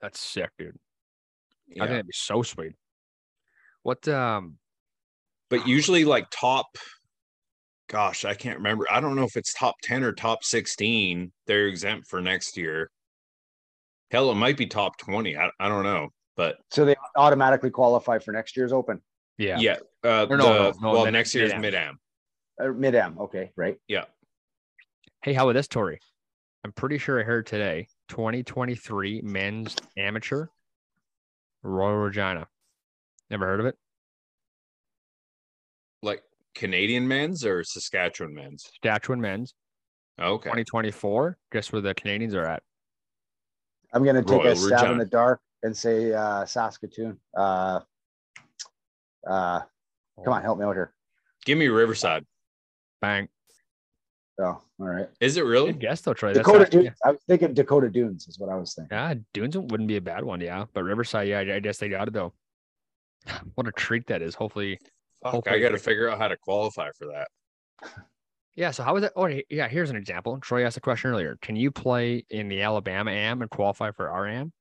[0.00, 0.78] That's sick, dude.
[1.76, 2.72] I think that'd be so sweet.
[3.82, 4.58] What um
[5.50, 6.66] but usually like top
[7.88, 11.66] gosh i can't remember i don't know if it's top 10 or top 16 they're
[11.68, 12.90] exempt for next year
[14.10, 18.18] hell it might be top 20 i, I don't know but So they automatically qualify
[18.18, 19.00] for next year's Open
[19.38, 19.58] yeah.
[19.58, 21.98] yeah, uh no, the- no, no, well mid- next year's mid-am.
[22.58, 23.18] mid-am mid am.
[23.18, 23.78] Okay, right.
[23.88, 24.04] yeah
[25.22, 25.98] Hey, how about this, Tori?
[26.64, 30.46] I'm pretty sure I heard today 2023 men's amateur
[31.62, 32.46] Royal Regina.
[33.30, 33.76] Never heard of it?
[36.02, 36.22] like
[36.54, 39.54] canadian men's or saskatchewan men's Saskatchewan men's
[40.20, 41.36] okay 2024.
[41.52, 42.62] Guess where the Canadians are at?
[43.92, 47.18] I'm gonna take Royal a stab in the dark and say uh Saskatoon.
[47.36, 47.80] Uh
[49.28, 49.60] uh
[50.24, 50.92] come on, help me out here.
[51.44, 52.24] give me riverside
[53.00, 53.28] Bang.
[54.40, 54.44] Oh,
[54.80, 55.08] all right.
[55.20, 56.32] is it really Good guess though, Troy.
[56.32, 56.98] That's Dakota actually- Dunes.
[57.04, 58.96] I was thinking Dakota Dunes is what I was thinking.
[58.96, 60.66] Yeah, Dunes wouldn't be a bad one, yeah.
[60.72, 62.32] But Riverside, yeah, I I guess they got it though.
[63.56, 64.34] What a treat that is.
[64.34, 64.78] Hopefully,
[65.22, 67.28] Fuck, Hopefully i gotta figure out how to qualify for that
[68.54, 68.72] yeah.
[68.72, 69.12] So how is that?
[69.14, 69.68] Oh, yeah.
[69.68, 70.36] Here's an example.
[70.40, 71.38] Troy asked a question earlier.
[71.40, 74.52] Can you play in the Alabama AM and qualify for our AM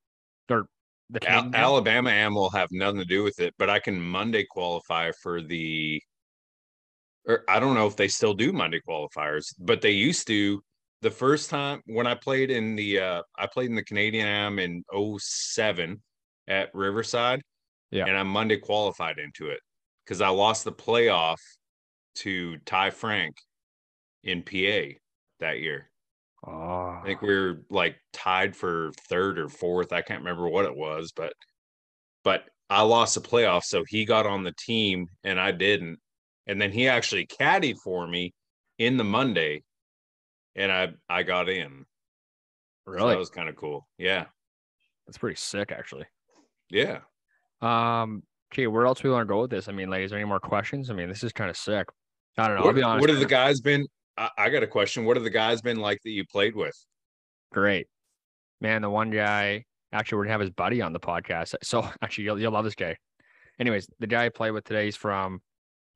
[0.52, 0.68] or
[1.10, 1.56] the Al- AM?
[1.56, 5.42] alabama am will have nothing to do with it but i can monday qualify for
[5.42, 6.02] the
[7.28, 10.64] or I don't know if they still do Monday qualifiers, but they used to.
[11.04, 14.58] The first time when I played in the uh I played in the Canadian Am
[14.58, 14.84] in
[15.20, 16.02] 07
[16.48, 17.42] at Riverside.
[17.92, 18.06] Yeah.
[18.06, 19.60] And I Monday qualified into it
[20.04, 21.38] because I lost the playoff
[22.16, 23.36] to Ty Frank
[24.24, 24.98] in PA
[25.40, 25.90] that year.
[26.46, 29.92] Oh, I think we were like tied for third or fourth.
[29.92, 31.34] I can't remember what it was, but
[32.24, 36.00] but I lost the playoff, so he got on the team and I didn't.
[36.48, 38.34] And then he actually caddied for me
[38.78, 39.64] in the Monday,
[40.56, 41.86] and I I got in.
[42.86, 43.10] So really?
[43.14, 43.88] that was kind of cool.
[43.98, 44.26] Yeah,
[45.06, 46.06] That's pretty sick, actually.
[46.70, 47.00] yeah.
[47.62, 49.68] Um, Okay, where else we want to go with this?
[49.68, 50.90] I mean, like, is there any more questions?
[50.90, 51.90] I mean, this is kind of sick.
[52.38, 52.62] I don't know.
[52.62, 53.02] I'll What, be honest.
[53.02, 53.86] what have the guys been?
[54.18, 55.04] I, I got a question.
[55.04, 56.74] What have the guys been like that you played with?
[57.52, 57.88] Great,
[58.62, 58.82] man.
[58.84, 61.56] The one guy actually, we're gonna have his buddy on the podcast.
[61.62, 62.96] So actually, you'll you'll love this guy.
[63.60, 65.42] Anyways, the guy I played with today is from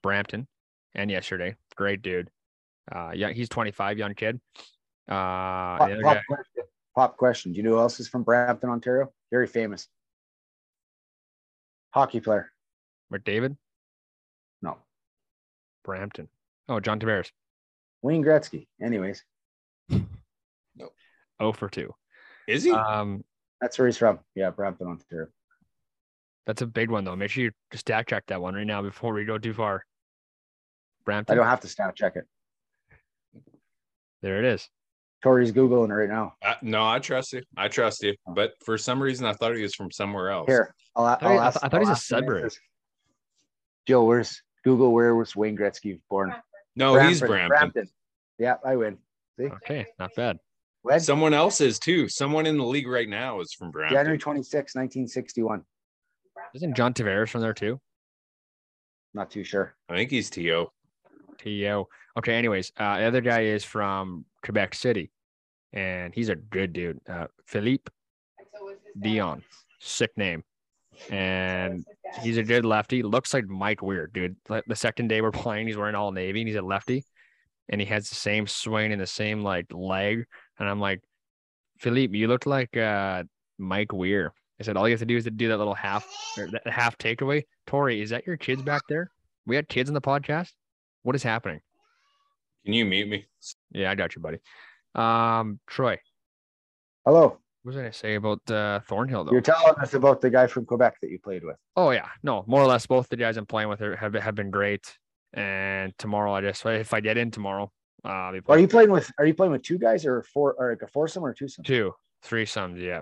[0.02, 0.48] Brampton,
[0.96, 2.30] and yesterday, great dude.
[2.92, 4.40] Uh, yeah, he's 25, young kid.
[5.10, 5.14] Uh,
[5.78, 6.64] Pop, the pop guy, question.
[6.96, 7.52] Pop question.
[7.54, 9.12] Do you know who else is from Brampton, Ontario?
[9.32, 9.88] Very famous.
[11.94, 12.52] Hockey player.
[13.14, 13.58] McDavid,
[14.62, 14.78] No.
[15.84, 16.30] Brampton.
[16.70, 17.30] Oh, John Tavares,
[18.02, 18.68] Wayne Gretzky.
[18.82, 19.24] Anyways,
[21.40, 21.94] oh for two.
[22.48, 22.72] Is he?
[22.72, 23.24] Um,
[23.60, 24.20] that's where he's from.
[24.36, 25.28] Yeah, Brampton, Ontario.
[26.48, 27.16] that's a big one though.
[27.18, 29.84] Make sure you just stack check that one right now before we go too far.
[31.12, 31.34] Brampton.
[31.34, 32.26] I don't have to stat check it.
[34.22, 34.68] There it is.
[35.24, 36.34] Corey's Googling right now.
[36.44, 37.44] Uh, no, I trust you.
[37.56, 38.16] I trust you.
[38.28, 40.48] But for some reason, I thought he was from somewhere else.
[40.48, 41.60] Here, I'll, I'll thought he- I ask.
[41.64, 42.50] I thought he's I'll a ask Sudbury.
[43.88, 44.94] Joe, where's Google?
[44.94, 46.34] Where was Wayne Gretzky born?
[46.76, 47.88] No, Oh, he's Brampton.
[48.40, 48.98] Yeah, I win.
[49.40, 50.38] See, Okay, not bad.
[50.82, 51.00] when?
[51.00, 52.08] Someone else is too.
[52.08, 53.96] Someone in the league right now is from Brampton.
[53.98, 55.64] January 26, 1961.
[56.56, 57.80] Isn't John Tavares from there too?
[59.14, 59.76] Not too sure.
[59.90, 60.68] I think he's To.
[61.44, 61.88] T.O.
[62.18, 65.12] Okay, anyways, uh, the other guy is from Quebec City,
[65.74, 67.00] and he's a good dude.
[67.08, 67.92] Uh, Philippe
[69.00, 69.44] Dion,
[69.80, 70.44] sick name,
[71.10, 71.86] and
[72.22, 73.04] he's a good lefty.
[73.04, 74.36] Looks like Mike Weir, dude.
[74.50, 77.06] Like the second day we're playing, he's wearing all navy, and he's a lefty,
[77.70, 80.26] and he has the same swing and the same like leg,
[80.60, 81.02] and I'm like,
[81.80, 83.24] Philippe, you look like uh,
[83.58, 84.34] Mike Weir.
[84.60, 86.68] I said all you have to do is to do that little half or that
[86.68, 87.44] half takeaway.
[87.66, 89.10] Tori, is that your kids back there?
[89.48, 90.52] We had kids in the podcast.
[91.04, 91.62] What is happening?
[92.66, 93.26] Can you mute me?
[93.72, 94.38] Yeah, I got you, buddy.
[94.94, 95.98] Um, Troy,
[97.06, 97.28] Hello.
[97.30, 99.32] what was I gonna say about uh, Thornhill though?
[99.32, 101.56] You're telling us about the guy from Quebec that you played with.
[101.76, 104.36] oh yeah, no, more or less both the guys I'm playing with are, have have
[104.36, 104.98] been great.
[105.34, 107.72] And tomorrow, I just if I get in tomorrow,
[108.04, 108.58] uh, I'll be playing.
[108.58, 109.10] Are you playing with?
[109.18, 111.64] Are you playing with two guys or four, or like a foursome or twosome?
[111.64, 112.82] two, three sums.
[112.82, 113.02] Yeah,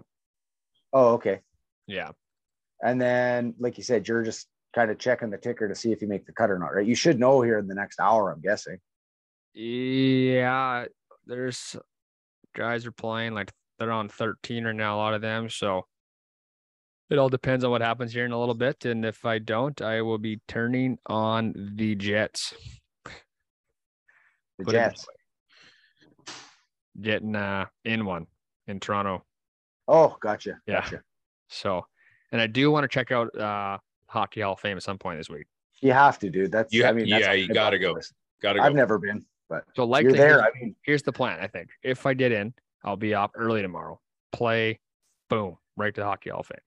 [0.93, 1.39] Oh, okay.
[1.87, 2.11] yeah.
[2.83, 6.01] And then, like you said, you're just kind of checking the ticker to see if
[6.01, 6.85] you make the cut or not, right?
[6.85, 8.77] You should know here in the next hour, I'm guessing.
[9.53, 10.85] Yeah,
[11.25, 11.75] there's
[12.55, 15.49] guys are playing like they're on 13 right now, a lot of them.
[15.49, 15.85] So
[17.09, 18.85] it all depends on what happens here in a little bit.
[18.85, 22.53] And if I don't, I will be turning on the Jets.
[23.05, 25.05] The Put Jets.
[27.01, 28.27] Getting uh in one
[28.67, 29.23] in Toronto.
[29.87, 30.59] Oh, gotcha.
[30.67, 30.81] Yeah.
[30.81, 31.01] Gotcha.
[31.47, 31.85] So
[32.31, 33.77] and I do want to check out uh
[34.09, 35.45] Hockey Hall of Fame at some point this week.
[35.81, 36.51] You have to, dude.
[36.51, 37.97] That's You- I mean, yeah, on you gotta go.
[38.41, 40.27] Gotta I've never been, but So you're likely there.
[40.29, 41.69] here's, I mean, here's the plan, I think.
[41.83, 43.99] If I get in, I'll be up early tomorrow.
[44.31, 44.79] Play,
[45.29, 46.57] boom, right to the Hockey Hall of Fame.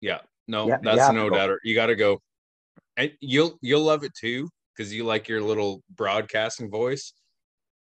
[0.00, 0.20] Yeah.
[0.46, 1.36] No, Yeah, that's no go.
[1.36, 1.60] doubter.
[1.64, 2.22] You gotta go.
[2.96, 7.12] And you'll you'll love it too, because you like your little broadcasting voice.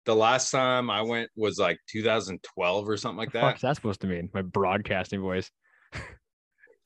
[0.07, 3.41] The last time I went was like 2012 or something like that.
[3.41, 4.29] fuck's that supposed to mean?
[4.35, 5.51] My broadcasting voice.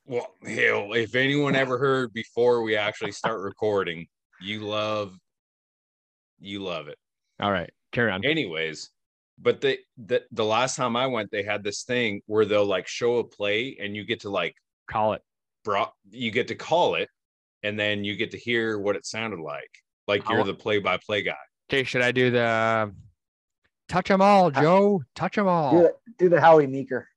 [0.09, 4.07] Well, hell, if anyone ever heard before we actually start recording,
[4.41, 5.15] you love
[6.39, 6.97] you love it.
[7.39, 8.25] All right, carry on.
[8.25, 8.89] Anyways,
[9.39, 12.87] but the the the last time I went, they had this thing where they'll like
[12.87, 14.55] show a play and you get to like
[14.89, 15.21] Call it.
[15.63, 17.07] brought you get to call it
[17.61, 19.69] and then you get to hear what it sounded like.
[20.07, 21.35] Like you're the play by play guy.
[21.69, 22.91] Okay, should I do the
[23.87, 25.03] touch them all, Joe?
[25.13, 25.81] Touch them do all.
[25.83, 27.07] the, do the Howie Meeker.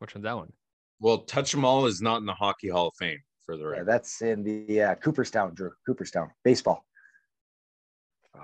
[0.00, 0.52] Which one's that one?
[1.00, 3.82] Well, touch 'em all is not in the hockey hall of fame for the Yeah,
[3.84, 5.70] that's in the uh, Cooperstown, Drew.
[5.86, 6.84] Cooperstown baseball.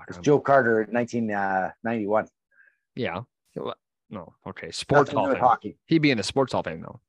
[0.07, 2.27] It's Joe Carter, 1991.
[2.95, 3.21] Yeah.
[4.09, 4.33] No.
[4.47, 4.71] Okay.
[4.71, 5.41] Sports Hall of Fame.
[5.41, 5.77] hockey.
[5.85, 6.99] He'd be in the Sports Hall of Fame though.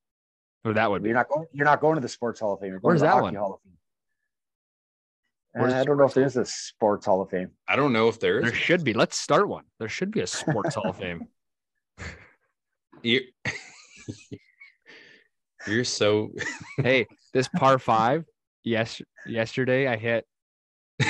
[0.65, 1.09] Or that would be.
[1.11, 1.47] You're not going.
[1.53, 2.71] You're not going to the Sports Hall of Fame.
[2.71, 3.35] You're going Where's to the that Hockey one?
[3.37, 3.73] Hall of Fame.
[5.57, 7.51] Uh, I don't know if there's a Sports Hall of Fame.
[7.69, 8.45] I don't know if there is.
[8.45, 8.93] There should be.
[8.95, 9.65] Let's start one.
[9.79, 11.29] There should be a Sports Hall of Fame.
[13.03, 13.21] You,
[15.66, 16.31] you're so
[16.83, 18.24] Hey, this par five.
[18.64, 20.24] Yes, yesterday I hit.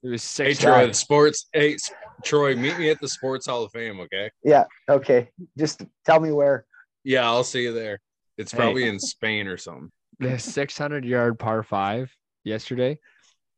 [0.00, 0.60] It was Hey six.
[0.60, 1.46] Troy, the sports.
[1.52, 1.76] Hey
[2.22, 4.30] Troy, meet me at the Sports Hall of Fame, okay?
[4.44, 4.64] Yeah.
[4.88, 5.28] Okay.
[5.58, 6.66] Just tell me where.
[7.02, 7.98] Yeah, I'll see you there.
[8.36, 8.58] It's Hey.
[8.58, 9.90] probably in Spain or something.
[10.20, 12.14] the 600 yard par five
[12.44, 12.96] yesterday.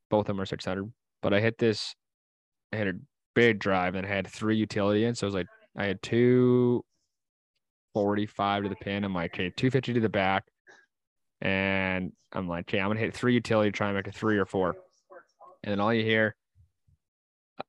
[0.09, 1.95] Both of them are 600, but I hit this.
[2.73, 2.95] I had a
[3.35, 5.15] big drive and I had three utility in.
[5.15, 6.83] So it was like I had two
[7.95, 9.05] 45 to the pin.
[9.05, 10.45] I'm like, okay, 250 to the back.
[11.41, 14.39] And I'm like, okay, I'm going to hit three utility, try and make a three
[14.39, 14.77] or four.
[15.63, 16.35] And then all you hear,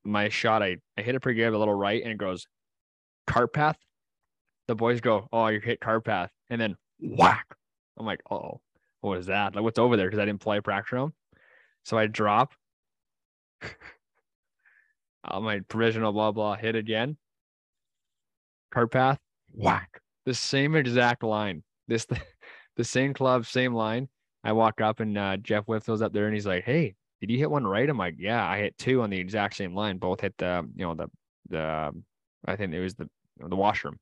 [0.04, 2.48] my shot, I, I hit it pretty good, a little right, and it goes
[3.28, 3.78] cart path.
[4.68, 6.30] The boys go, oh, you hit cart path.
[6.50, 7.46] And then whack.
[7.98, 8.62] I'm like, oh.
[9.02, 9.56] what is that?
[9.56, 10.08] Like, what's over there?
[10.08, 11.14] Because I didn't play practice round.
[11.84, 12.54] So I drop.
[15.42, 17.18] my provisional blah blah hit again.
[18.72, 19.20] Cart path,
[19.54, 20.01] whack.
[20.26, 21.64] The same exact line.
[21.88, 22.06] This
[22.76, 24.10] the, same club, same line.
[24.44, 27.38] I walk up and uh, Jeff Whitfield's up there and he's like, Hey, did you
[27.38, 27.90] hit one right?
[27.90, 29.98] I'm like, Yeah, I hit two on the exact same line.
[29.98, 31.08] Both hit the, you know, the
[31.50, 31.92] the
[32.46, 33.98] I think it was the the washroom.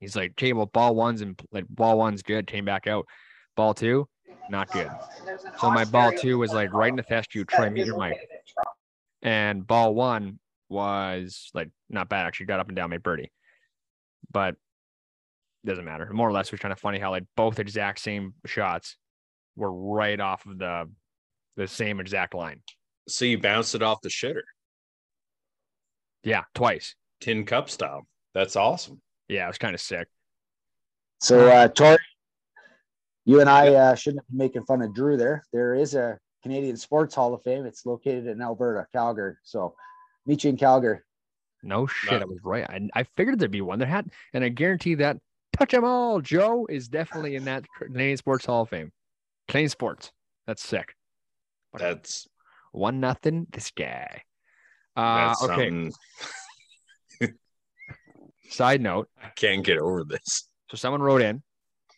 [0.00, 3.06] He's like, okay, well, ball one's and like ball one's good, came back out.
[3.54, 4.08] Ball two,
[4.48, 4.90] not good.
[5.60, 8.16] So my ball two was like right in the fescue, try and meet your mic.
[9.22, 10.38] And ball one
[10.70, 13.30] was like not bad actually, got up and down, made birdie.
[14.32, 14.54] But
[15.64, 16.10] doesn't matter.
[16.12, 18.96] More or less, it was kind of funny how like both exact same shots
[19.56, 20.90] were right off of the
[21.56, 22.62] the same exact line.
[23.08, 24.42] So you bounced it off the shitter,
[26.22, 26.94] Yeah, twice.
[27.20, 28.06] tin cup style.
[28.34, 29.00] That's awesome.
[29.28, 30.06] Yeah, it was kind of sick.
[31.20, 31.98] So, uh, Tori,
[33.24, 35.44] you and I uh, shouldn't be making fun of Drew there.
[35.52, 37.66] There is a Canadian Sports Hall of Fame.
[37.66, 39.34] It's located in Alberta, Calgary.
[39.42, 39.74] So,
[40.26, 41.00] meet you in Calgary.
[41.62, 42.20] No shit, No.
[42.20, 42.64] I was right.
[42.68, 43.78] I, I figured there'd be one.
[43.78, 45.18] There had, and I guarantee that
[45.60, 48.92] touch 'em all, Joe is definitely in that Canadian Sports Hall of Fame.
[49.48, 50.12] Canadian Sports.
[50.46, 50.94] That's sick.
[51.74, 52.26] That's
[52.72, 53.46] One nothing.
[53.50, 54.22] This guy.
[54.96, 55.90] Uh, okay.
[58.48, 59.08] Side note.
[59.22, 60.48] I can't get over this.
[60.70, 61.42] So someone wrote in,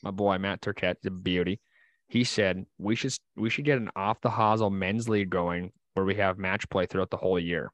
[0.02, 1.60] my boy Matt Turquette, the beauty.
[2.08, 6.04] He said we should we should get an off the hosel men's league going where
[6.04, 7.70] we have match play throughout the whole year.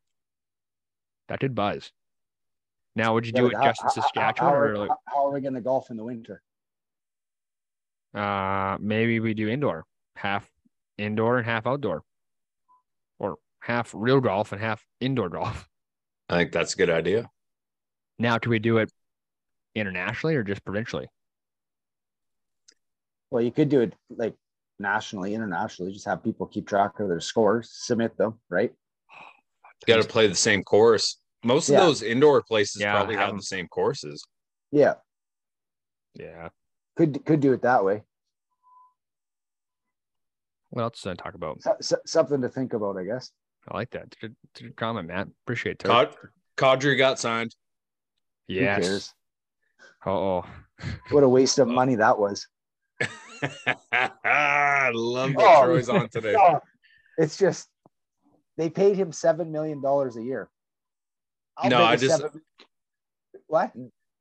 [1.29, 1.92] That did buzz.
[2.98, 4.78] Now, would you do Yeah, it how- just in how- how- Saskatchewan, how, or are,
[4.78, 6.42] like, how- how are we going to golf in the winter?
[8.14, 9.84] uh, maybe we do indoor,
[10.16, 10.50] half
[10.96, 12.02] indoor and half outdoor,
[13.20, 15.68] or half real golf and half indoor golf?
[16.28, 17.30] I think that's a good idea.
[18.18, 18.90] Now, can we do it
[19.76, 21.06] internationally or just provincially?
[23.30, 24.34] Well, you could do it like
[24.80, 25.92] nationally, internationally.
[25.92, 28.74] Just have people keep track of their scores, submit them, right?
[29.87, 31.20] You got to play the same course.
[31.44, 31.81] Most of Yeah.
[31.81, 34.27] those indoor places Yeah, probably have have the same courses.
[34.72, 34.94] Yeah,
[36.14, 36.48] Yeah.
[36.96, 38.03] could could do it that way.
[40.70, 41.62] What else to talk about?
[41.62, 43.31] So, so- something to think about, I guess.
[43.68, 44.14] I like that.
[44.20, 45.29] Good, good comment, Matt.
[45.44, 45.87] Appreciate it.
[45.87, 46.16] Cod-
[46.57, 47.55] Kadri got signed.
[48.48, 49.14] Who Yes.
[50.07, 50.44] Oh,
[51.11, 51.72] What a waste of Oh.
[51.72, 52.46] money that was.
[53.01, 53.01] I
[54.94, 56.33] love that Oh, Troy's on today.
[56.33, 56.61] No,
[57.16, 57.68] it's just
[58.57, 60.51] they paid him seven million dollars a year.
[61.59, 62.42] I'll No, I just- seven-
[63.47, 63.73] what?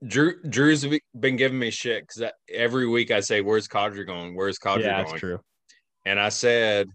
[0.06, 0.86] Drew Drew's
[1.20, 4.36] been giving me shit because every week I say, "Where's Kadri going?
[4.36, 5.40] Where's Kadri yeah, going?" that's true.
[6.06, 6.90] And I said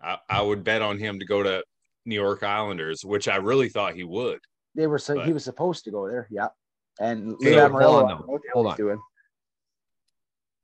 [0.00, 1.62] I, I would bet on him to go to
[2.06, 4.38] New York Islanders, which I really thought he would.
[4.74, 6.48] They were so But- he was supposed to go there, yeah.
[6.98, 8.76] And Okay, Lou hold Lamoriello, on, I what the hell hold he's on.
[8.76, 9.02] doing.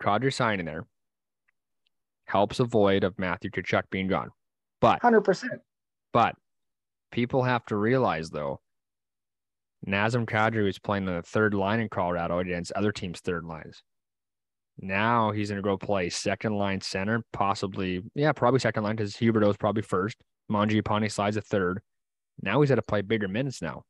[0.02, 0.86] Kadri signing there
[2.24, 4.30] helps avoid of Matthew Tkachuk being gone.
[4.80, 5.60] But Hundred percent.
[6.12, 6.34] but
[7.10, 8.60] people have to realize though,
[9.86, 13.82] Nazem Kadri was playing the third line in Colorado against other teams' third lines.
[14.80, 19.14] Now he's going to go play second line center, possibly, yeah, probably second line because
[19.16, 20.16] Huberdeau's probably first.
[20.50, 21.80] Mangiapane slides a third.
[22.42, 23.82] Now he's got to play bigger minutes now.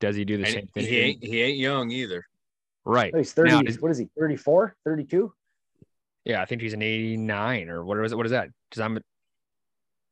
[0.00, 0.86] Does he do the And same thing?
[0.86, 2.24] he ain't he ain't young either.
[2.84, 3.12] right.
[3.14, 3.50] Oh, he's 30.
[3.50, 4.08] Now, does- what is he?
[4.18, 5.32] 34, 32?
[6.24, 8.16] Yeah, I think he's an 89 or what is it?
[8.16, 8.48] What is that?
[8.68, 8.98] Because I'm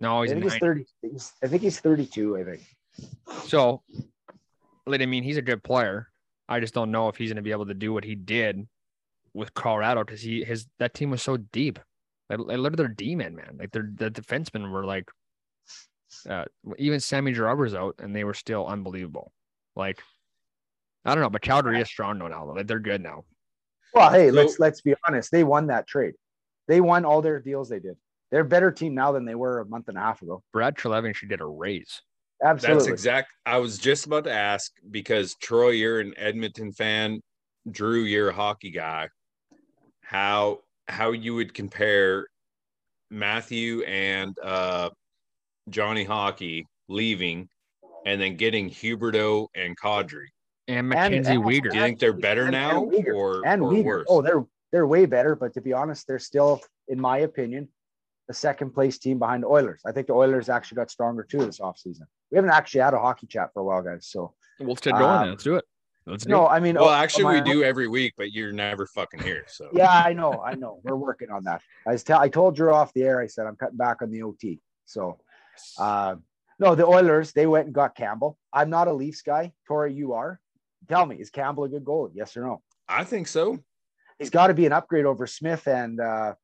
[0.01, 0.85] no, I he's a think he's 30.
[1.03, 2.63] he's- I think he's 32, I think.
[3.47, 3.83] So,
[4.87, 6.09] like, I mean, he's a good player.
[6.49, 8.67] I just don't know if he's going to be able to do what he did
[9.35, 11.79] with Colorado because he his that team was so deep.
[12.31, 13.57] Like, like look at their D men, man.
[13.59, 15.11] Like their the defensemen were like,
[16.29, 16.45] uh,
[16.79, 19.33] even Sammy Girard out, and they were still unbelievable.
[19.77, 20.03] Like,
[21.05, 22.53] I don't know, but Calgary is strong now.
[22.53, 23.25] Like, they're good now.
[23.95, 25.31] Well, hey, So- let's let's be honest.
[25.31, 26.15] They won that trade.
[26.67, 27.97] They won all their deals they did.
[28.31, 30.43] They're a better team now than they were a month and a half ago.
[30.53, 32.03] Brad Treliving should get a raise.
[32.45, 32.79] Absolutely.
[32.85, 33.29] That's exact.
[33.47, 37.21] I was just about to ask because Troy, you're an Edmonton fan.
[37.71, 39.09] Drew, you're a hockey guy.
[40.03, 42.27] How how you would compare
[43.11, 44.91] Matthew and uh,
[45.69, 47.49] Johnny Hockey leaving,
[48.07, 50.27] and then getting Huberdeau and Kadri?
[50.69, 51.71] And And- Mackenzie and- Weegar.
[51.71, 53.15] Do you think they're better And- now and Weegar.
[53.15, 53.85] or, and or Weegar.
[53.85, 54.07] worse?
[54.09, 57.69] Oh, they're they're way better, but to be honest, they're still, in my opinion,
[58.29, 59.81] the second place team behind the Oilers.
[59.87, 62.03] I think the Oilers actually got stronger too this offseason.
[62.31, 64.07] We haven't actually had a hockey chat for a while, guys.
[64.07, 65.05] So We'll get going.
[65.05, 65.31] Um, then.
[65.31, 65.65] Let's do it.
[66.07, 66.51] Let's do no, it.
[66.51, 69.45] I mean, well, oh, actually, my- we do every week, but you're never fucking here.
[69.49, 70.81] So Yeah, I know, I know.
[70.83, 71.63] We're working on that.
[71.87, 73.21] I was tell I told Drew off the air.
[73.21, 74.61] I said I'm cutting back on the OT.
[74.87, 75.19] So,
[75.79, 76.17] uh,
[76.59, 78.39] no, the Oilers they went and got Campbell.
[78.53, 79.53] I'm not a Leafs guy.
[79.67, 80.41] Tori, you are.
[80.89, 82.13] Tell me, is Campbell a good goalie?
[82.15, 82.63] Yes or no?
[82.89, 83.59] I think so.
[84.19, 86.35] he's got to be an upgrade over Smith and uh,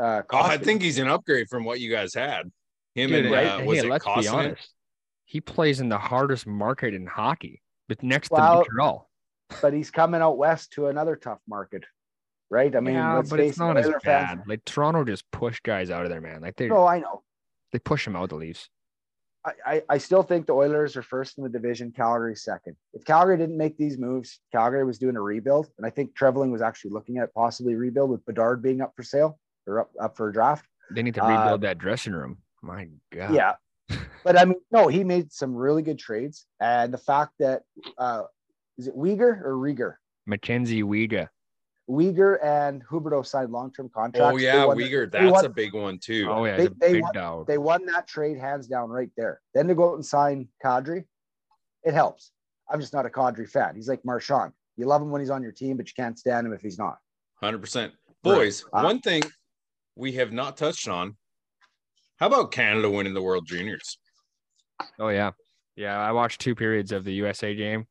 [0.00, 2.50] uh, Oh, I think he's an upgrade from what you guys had.
[2.94, 3.46] Him Dude, and right?
[3.46, 4.32] uh, was hey, it let's be Koskinen?
[4.32, 4.70] honest.
[5.24, 9.10] He plays in the hardest market in hockey, but next Well, to Montreal.
[9.62, 11.84] but he's coming out west to another tough market,
[12.50, 12.74] right?
[12.76, 14.42] I mean, yeah, let's but face it's not as Oiler fans- bad.
[14.46, 16.42] Like Toronto just push guys out of there, man.
[16.42, 17.22] Like they No, I know.
[17.72, 18.68] they push them out the Leafs.
[19.44, 22.76] I, I, I still think the Oilers are first in the division, Calgary second.
[22.92, 25.68] If Calgary didn't make these moves, Calgary was doing a rebuild.
[25.78, 29.02] And I think Treveling was actually looking at possibly rebuild with Bedard being up for
[29.02, 30.66] sale or up, up for a draft.
[30.90, 32.38] They need to Uh, rebuild that dressing room.
[32.62, 33.34] My God.
[33.34, 33.54] Yeah.
[34.24, 36.46] But I mean, no, he made some really good trades.
[36.60, 37.62] And the fact that
[37.98, 38.22] uh
[38.78, 39.94] is it Weegar or Rieger?
[40.26, 41.28] Mackenzie Weegar.
[41.90, 44.32] Weegar and Huberdeau signed long-term contracts.
[44.34, 45.10] Oh yeah, won the- Weegar.
[45.10, 46.28] they That's won- a big one too.
[46.30, 47.46] Oh yeah, They- he's a they big want- dog.
[47.48, 49.40] they won that trade hands down right there.
[49.54, 51.04] Then to go out and sign Kadri,
[51.82, 52.30] it helps.
[52.70, 53.74] I'm just not a Kadri fan.
[53.74, 54.52] He's like Marchand.
[54.76, 56.78] You love him when he's on your team, but you can't stand him if he's
[56.78, 56.98] not.
[57.34, 57.92] Hundred percent.
[58.22, 59.22] Boys, Uh, one thing
[59.96, 61.16] we have not touched on.
[62.18, 63.98] How about Canada winning the World Juniors?
[64.98, 65.32] Oh yeah,
[65.76, 65.98] yeah.
[65.98, 67.86] I watched two periods of the USA game,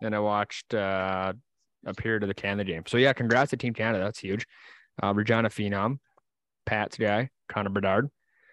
[0.00, 1.32] then I watched uh,
[1.86, 2.82] a period of the Canada game.
[2.86, 4.04] So yeah, congrats to Team Canada.
[4.04, 4.46] That's huge.
[5.02, 5.98] Uh, Regina Phenom,
[6.66, 8.08] Pat's guy, Connor Bedard,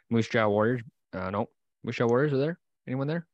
[0.09, 0.81] Moose Jaw Warriors.
[1.13, 1.49] Uh, no,
[1.83, 2.59] Moose Jaw Warriors are there?
[2.87, 3.25] Anyone there?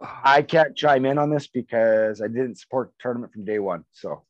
[0.00, 3.84] I can't chime in on this because I didn't support the tournament from day one.
[3.92, 4.22] So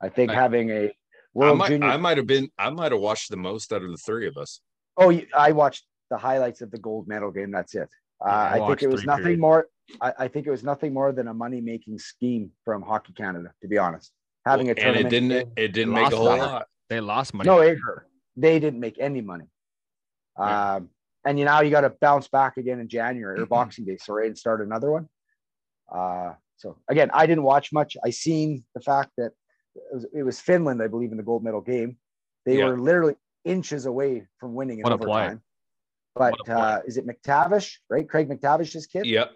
[0.00, 0.96] I think I- having a
[1.42, 1.88] I might, Junior.
[1.88, 4.36] I might have been, I might have watched the most out of the three of
[4.36, 4.60] us.
[4.96, 7.50] oh, I watched the highlights of the gold medal game.
[7.50, 7.88] That's it.
[8.24, 9.40] Uh, I I, think it was nothing periods.
[9.40, 9.66] more.
[10.00, 13.52] I, I think it was nothing more than a money making scheme from Hockey Canada,
[13.62, 14.10] to be honest.
[14.44, 15.06] Having a and tournament.
[15.06, 16.38] it didn't, in- it didn't make a lost whole that.
[16.38, 16.66] lot.
[16.88, 17.48] They lost money.
[17.48, 17.78] No, it,
[18.36, 19.44] they didn't make any money.
[20.38, 20.74] Yeah.
[20.76, 20.90] Um,
[21.24, 24.14] and you now you got to bounce back again in January or Boxing Day, so
[24.14, 25.08] right and start another one.
[25.92, 27.96] Uh, so again, I didn't watch much.
[28.04, 29.32] I seen the fact that
[29.90, 31.96] it was, it was Finland, I believe, in the gold medal game.
[32.44, 32.66] They Yeah.
[32.66, 33.14] were literally
[33.44, 35.42] inches away from winning in What a overtime.
[36.14, 38.08] But What uh, is it McTavish, right?
[38.08, 39.06] Craig MacTavish's kid.
[39.06, 39.32] Yep.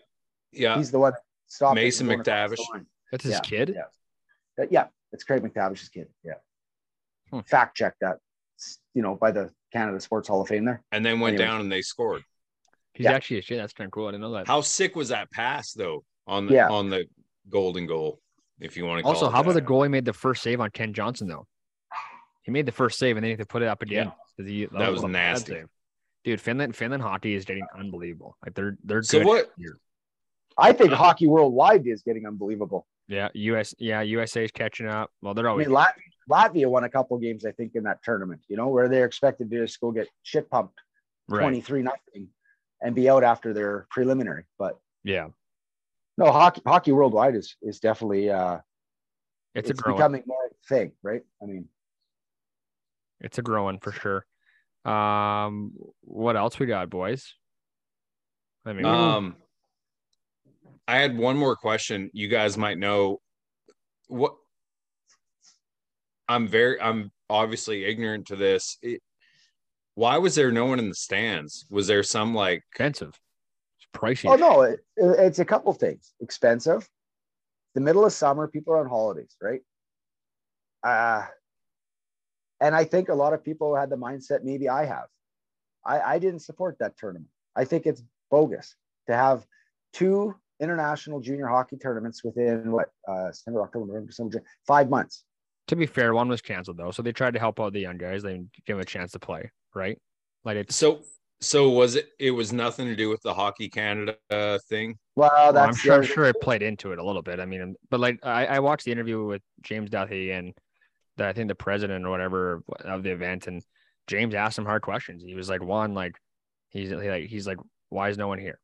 [0.53, 0.76] Yeah.
[0.76, 2.86] He's the one that stopped Mason from going across the McTavish.
[3.12, 3.76] That's his Yeah, kid.
[3.76, 4.64] yeah.
[4.70, 6.09] Yeah, it's Craig MacTavish's kid.
[6.24, 6.34] Yeah.
[7.30, 7.40] Hmm.
[7.40, 8.18] Fact check that,
[8.95, 10.82] you know, by the Canada Sports Hall of Fame there.
[10.93, 11.51] And then went Anyways.
[11.51, 12.22] down and they scored.
[12.95, 13.12] He's Yeah.
[13.12, 13.59] actually a shit.
[13.59, 14.09] That's kind of cool.
[14.09, 14.47] I didn't know that.
[14.47, 16.68] How sick was that pass though on the Yeah.
[16.68, 17.07] on the
[17.49, 18.20] golden goal,
[18.62, 20.60] if you want to call Also, it how about the goalie made the first save
[20.60, 21.46] on Kent Johnson though?
[22.42, 24.06] He made the first save and then he had to put it up again.
[24.06, 24.12] Yeah.
[24.36, 25.52] 'cause he- That was oh, a nasty.
[25.52, 25.66] save.
[26.24, 28.36] Dude, Finland Finland hockey is getting unbelievable.
[28.44, 29.26] Like they're they're So good.
[29.26, 29.78] what- here.
[30.58, 32.86] I think uh, hockey worldwide is getting unbelievable.
[33.08, 33.74] Yeah, US.
[33.78, 35.10] Yeah, USA is catching up.
[35.22, 35.96] Well, they're I always mean, Lat-
[36.30, 39.50] Latvia won a couple games, I think, in that tournament, you know, where they're expected
[39.50, 40.78] to just go get shit pumped
[41.28, 42.28] 23 nothing
[42.80, 44.44] and be out after their preliminary.
[44.58, 45.28] But Yeah,
[46.18, 48.58] no, hockey hockey worldwide is is definitely uh
[49.54, 49.98] it's, it's, a growing.
[49.98, 51.22] becoming more of thing, right?
[51.42, 51.68] I mean,
[53.20, 54.24] It's a growing for sure.
[54.84, 57.34] Um, what else we got, boys?
[58.64, 59.36] I mean, Um,
[60.88, 62.10] I had one more question.
[62.12, 63.20] You guys might know
[64.08, 64.34] what.
[66.28, 66.80] I'm very.
[66.80, 68.78] I'm obviously ignorant to this.
[68.82, 69.02] It,
[69.94, 71.66] why was there no one in the stands?
[71.70, 72.62] Was there some like?
[72.70, 73.18] expensive.
[73.93, 74.30] It's pricey.
[74.30, 76.12] oh no, it, it's a couple things.
[76.20, 76.88] Expensive.
[77.74, 79.61] The middle of summer, people are on holidays, right?
[80.82, 81.26] Uh
[82.61, 85.07] and I think a lot of people had the mindset maybe I have.
[85.84, 87.28] I, I didn't support that tournament.
[87.57, 88.76] I think it's bogus
[89.09, 89.45] to have
[89.93, 95.24] two international junior hockey tournaments within what uh September, October, November, December, five months.
[95.68, 97.99] To be fair, one was canceled though, so they tried to help out the young
[97.99, 98.22] guys.
[98.22, 99.99] They give them a chance to play, right?
[100.45, 100.74] Like it's.
[100.76, 101.01] So
[101.43, 102.11] so was it?
[102.18, 104.99] It was nothing to do with the Hockey Canada uh, thing.
[105.16, 107.40] Well, well, I'm sure, I'm sure it played into it a little bit.
[107.40, 110.55] I mean, but like I, I watched the interview with James Duthie and
[111.16, 113.62] the, I think the president or whatever of the event, and
[114.07, 115.22] James asked him hard questions.
[115.22, 116.16] He was like, one, like
[116.70, 118.59] he's like he's like, why is no one here?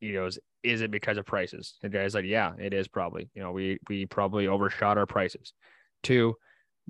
[0.00, 1.74] He goes, is it because of prices?
[1.82, 3.28] The guy's like, yeah, it is probably.
[3.34, 5.52] You know, we we probably overshot our prices.
[6.02, 6.36] Two,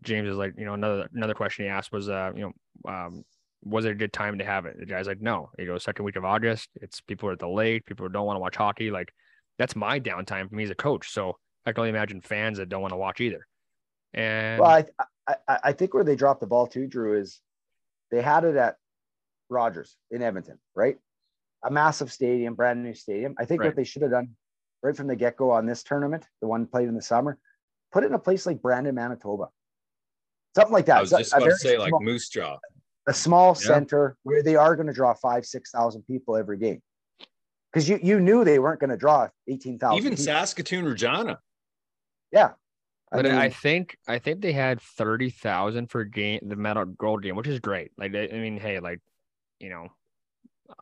[0.03, 3.25] James is like, you know, another another question he asked was, uh, you know, um,
[3.69, 4.79] was it a good time to have it?
[4.79, 5.51] The guy's like, no.
[5.59, 6.69] He goes, second week of August.
[6.77, 7.85] It's people are at the lake.
[7.87, 8.91] People don't want to watch hockey.
[8.91, 9.13] Like,
[9.59, 11.11] that's my downtime for me as a coach.
[11.11, 13.47] So I can only imagine fans that don't want to watch either.
[14.15, 17.41] And Well, I, I I- I think where they dropped the ball too, Drew, is
[18.13, 18.77] they had it at
[19.49, 20.97] Rogers in Edmonton, right?
[21.65, 23.35] A massive stadium, brand new stadium.
[23.39, 23.69] I think Right.
[23.69, 24.37] what they should have done
[24.83, 27.39] right from the get go on this tournament, the one played in the summer,
[27.93, 29.49] put it in a place like Brandon, Manitoba,
[30.55, 30.99] something like that.
[30.99, 32.59] I was just about to very say like small- Moose Jaw.
[33.07, 33.67] A small Yeah.
[33.67, 36.83] center where they are going to draw five, six thousand people every game.
[37.73, 39.99] Because you you knew they weren't going to draw eighteen thousand.
[39.99, 41.39] Even Saskatoon Regina.
[42.33, 42.53] Yeah.
[43.13, 46.85] I But mean, I think I think they had thirty thousand for game the medal
[46.87, 47.93] gold game, which is great.
[47.97, 49.01] Like I mean, hey, like
[49.61, 49.89] you know,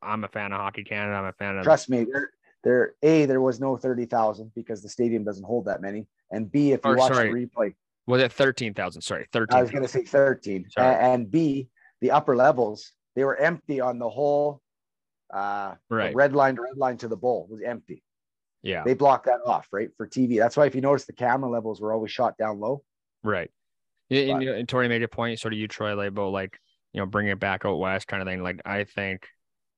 [0.02, 1.16] I'm a fan of Hockey Canada.
[1.16, 2.30] I'm a fan of trust me, there,
[2.62, 2.94] there.
[3.02, 6.06] A, there was no thirty thousand because the stadium doesn't hold that many.
[6.30, 7.74] And B, if you Or, watch sorry, the replay,
[8.06, 9.02] was it thirteen thousand?
[9.02, 9.58] Sorry, thirteen.
[9.58, 10.66] I was going to say thirteen.
[10.70, 10.94] Sorry.
[10.96, 11.68] And B,
[12.04, 14.60] the upper levels, they were empty on the whole.
[15.32, 16.14] Uh, Right.
[16.14, 18.04] red line, to red line to the bowl was empty.
[18.62, 20.38] Yeah, They blocked that off, right, for TV.
[20.38, 22.84] That's why if you notice, the camera levels were always shot down low.
[23.22, 23.50] right.
[24.10, 26.08] Yeah, and, But- you know, and Tori made a point, sort of you, Troy, like
[26.08, 26.58] about like
[26.92, 28.42] you know bringing it back out west kind of thing.
[28.42, 29.26] Like I think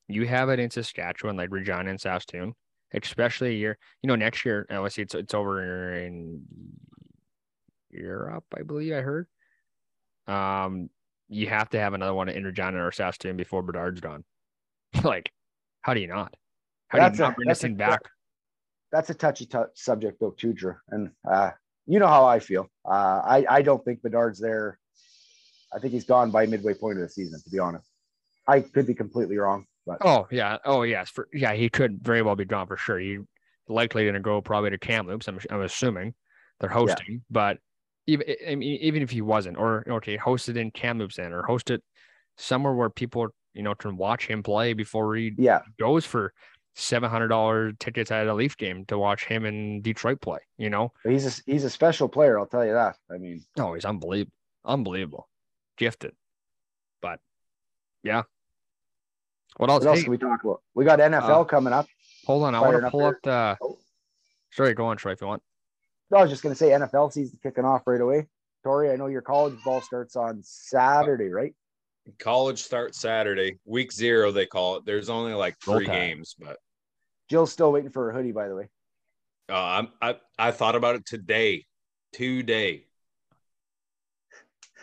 [0.09, 2.55] you have it in Saskatchewan, like Regina and Saskatoon,
[2.93, 3.79] especially a year.
[4.03, 6.43] You know, next year, obviously it's it's over in
[7.91, 9.27] Europe, I believe I heard.
[10.27, 10.91] Um,
[11.29, 14.25] you have to have another one in Regina or Saskatoon before Bedard's done.
[15.05, 15.31] like,
[15.83, 16.35] how do you not?
[16.89, 18.01] How That's do you a- not bring this a- thing back?
[18.93, 20.75] That's a touchy tou- subject, though, Drew.
[20.91, 21.51] And uh,
[21.87, 22.69] you know how I feel.
[22.85, 24.79] Uh, I I don't think Bedard's there.
[25.75, 27.41] I think he's gone by midway point of the season.
[27.43, 27.89] To be honest,
[28.47, 32.23] I could be completely wrong, but Oh yeah, oh yes, for yeah, he could very
[32.23, 32.99] well be gone for sure.
[32.99, 33.19] He
[33.69, 35.27] likely going to go probably to Kamloops.
[35.27, 36.15] I'm I'm assuming
[36.61, 37.59] they're hosting, but
[38.07, 41.81] even I mean, even if he wasn't, or okay, hosted in Kamloops then, or hosted
[42.37, 46.33] somewhere where people you know can watch him play before he yeah, goes for
[46.75, 50.39] seven hundred dollar tickets at a Leaf game to watch him in Detroit play.
[50.59, 52.39] You know, he's a, he's a special player.
[52.39, 52.97] I'll tell you that.
[53.11, 54.33] I mean, oh, he's unbelievable,
[54.65, 55.29] unbelievable,
[55.77, 56.13] gifted.
[57.03, 57.19] But
[58.03, 58.23] yeah,
[59.57, 59.85] what else?
[59.85, 60.61] what else Hey, can we talk about?
[60.75, 61.87] We got NFL Uh, coming up.
[62.27, 63.09] hold on, I want to pull there?
[63.09, 63.57] up the.
[63.63, 63.79] Oh.
[64.53, 65.43] Sorry, go on, Troy, if you want.
[66.15, 68.27] I was just going to say NFL season kicking off right away.
[68.63, 71.55] Tori, I know your college ball starts on Saturday, right?
[72.19, 74.87] College starts Saturday, week zero, they call it.
[74.87, 75.93] There's only like three Tide.
[75.93, 76.59] games, but
[77.29, 78.69] Jill's still waiting for her hoodie, by the way.
[79.49, 81.65] uh, I'm, I I thought about it today,
[82.13, 82.87] today.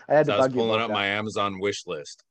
[0.10, 0.94] I had So to I was pulling up that.
[0.94, 2.24] my Amazon wish list.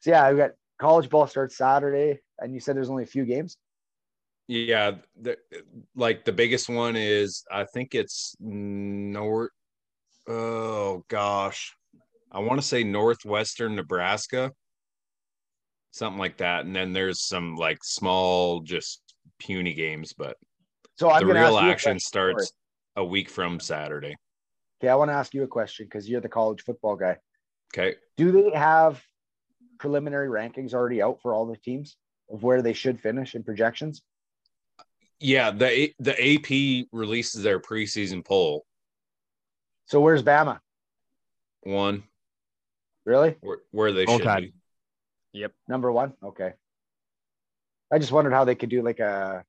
[0.00, 0.50] So yeah, we got
[0.80, 3.56] college ball starts Saturday, and you said there's only a few games.
[4.50, 5.36] Yeah, the,
[5.94, 9.52] like the biggest one is I think it's North.
[10.26, 11.72] Oh gosh,
[12.32, 14.50] I want to say northwestern Nebraska,
[15.92, 16.64] something like that.
[16.64, 19.00] And then there's some like small, just
[19.38, 20.36] puny games, but
[20.96, 22.50] So I'm the real ask you a action starts
[22.96, 24.16] a week from Saturday.
[24.82, 27.18] Okay, I want to ask you a question because you're the college football guy.
[27.72, 29.00] Okay, Do they have
[29.78, 31.96] preliminary rankings already out for all the teams
[32.28, 34.02] of where they should finish in projections?
[35.20, 38.64] Yeah, the the AP releases their preseason poll
[39.86, 40.58] So where's Bama?
[41.62, 42.02] one
[43.04, 43.36] Really?
[43.40, 44.42] where, where they Roll should Tide.
[44.42, 44.52] be.
[45.32, 45.52] Yep.
[45.68, 46.14] Number one?
[46.22, 46.52] Okay.
[47.92, 49.44] I just wondered how they could do like a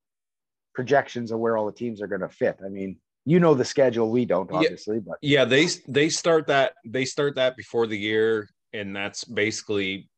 [0.73, 2.59] projections of where all the teams are going to fit.
[2.65, 4.57] I mean, you know the schedule, we don't Yeah.
[4.59, 9.23] obviously, but Yeah, they they start that they start that before the year, and that's
[9.23, 10.09] basically,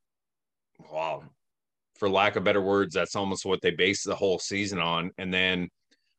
[0.92, 1.24] wow,
[2.04, 5.10] for lack of better words, that's almost what they base the whole season on.
[5.18, 5.70] And then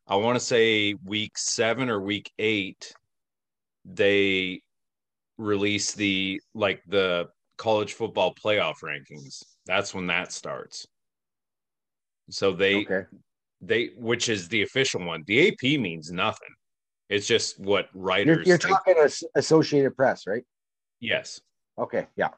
[0.09, 2.95] I want to say week seven or week eight,
[3.85, 4.63] they
[5.37, 7.29] release the like the
[7.59, 9.43] college football playoff rankings.
[9.67, 10.87] That's when that starts.
[12.31, 13.03] So they okay.
[13.61, 15.23] they which is the official one.
[15.27, 16.49] The AP means nothing.
[17.11, 18.95] It's just what You're, writers you're talking
[19.35, 20.45] Associated Press, right?
[21.01, 21.43] Yes.
[21.79, 22.07] Okay.
[22.17, 22.31] Yeah.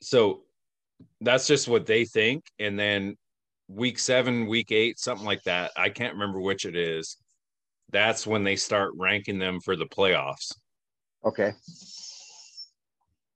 [0.00, 0.42] So
[1.20, 2.44] that's just what they think.
[2.58, 3.16] And then
[3.68, 5.72] week seven, week eight, something like that.
[5.76, 7.16] I can't remember which it is.
[7.90, 10.54] That's when they start ranking them for the playoffs.
[11.24, 11.52] Okay.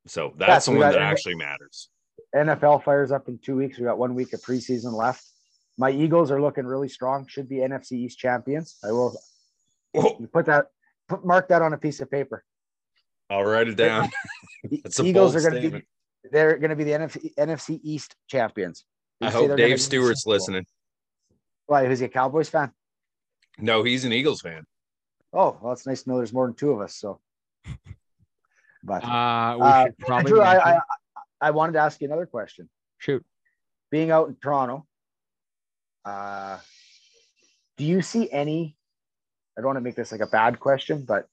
[0.06, 1.90] So that's so the one that actually matters.
[2.34, 3.78] NFL fires up in two weeks.
[3.78, 5.24] We got one week of preseason left.
[5.76, 7.26] My Eagles are looking really strong.
[7.28, 8.76] Should be NFC East champions.
[8.84, 9.16] I will
[9.94, 10.66] Oh, you put that
[11.08, 12.44] put mark that on a piece of paper.
[13.30, 14.08] I'll write it down.
[15.02, 15.82] Eagles are going to be.
[16.30, 18.84] They're going to be the NFC, NFC East champions.
[19.20, 20.66] I You say hope Dave Stewart's listening.
[21.66, 21.86] Why?
[21.86, 22.72] Who's he a Cowboys fan?
[23.58, 24.64] No, he's an Eagles fan.
[25.32, 26.96] Oh, well, it's nice to know there's more than two of us.
[26.96, 27.20] So,
[28.82, 30.80] but Uh, we uh, probably Drew, I, I
[31.40, 32.68] I wanted to ask you another question.
[32.98, 33.24] shoot.
[33.90, 34.86] Being out in Toronto,
[36.04, 36.58] uh,
[37.76, 38.76] do you see any?
[39.56, 41.26] I don't want to make this like a bad question, but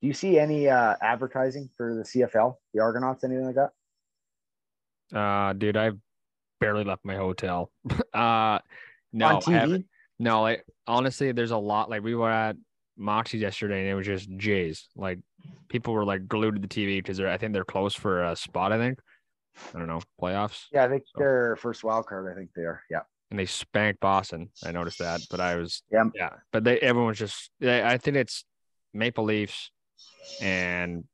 [0.00, 3.70] do you see any uh, advertising for the CFL, the Argonauts, anything like that
[5.14, 5.98] Uh, dude, I've
[6.60, 7.70] barely left my hotel.
[8.14, 8.58] uh,
[9.12, 9.82] no, on I haven't.
[9.82, 9.84] TV?
[10.18, 11.90] No, like honestly, there's a lot.
[11.90, 12.56] Like we were at
[12.96, 14.88] Moxie's yesterday, and it was just Jays.
[14.96, 15.18] Like
[15.68, 17.28] people were like glued to the TV because they're.
[17.28, 18.72] I think they're close for a spot.
[18.72, 18.98] I think.
[19.74, 22.30] I don't know playoffs, Yeah, I think they're first wild card.
[22.32, 22.80] I think they are.
[22.88, 23.00] Yeah.
[23.30, 24.50] and they spanked Boston.
[24.64, 26.04] I noticed that, but I was Yeah.
[26.14, 26.30] yeah.
[26.52, 27.50] But they everyone was just.
[27.62, 28.44] I I think it's
[28.94, 29.72] Maple Leafs,
[30.40, 31.04] and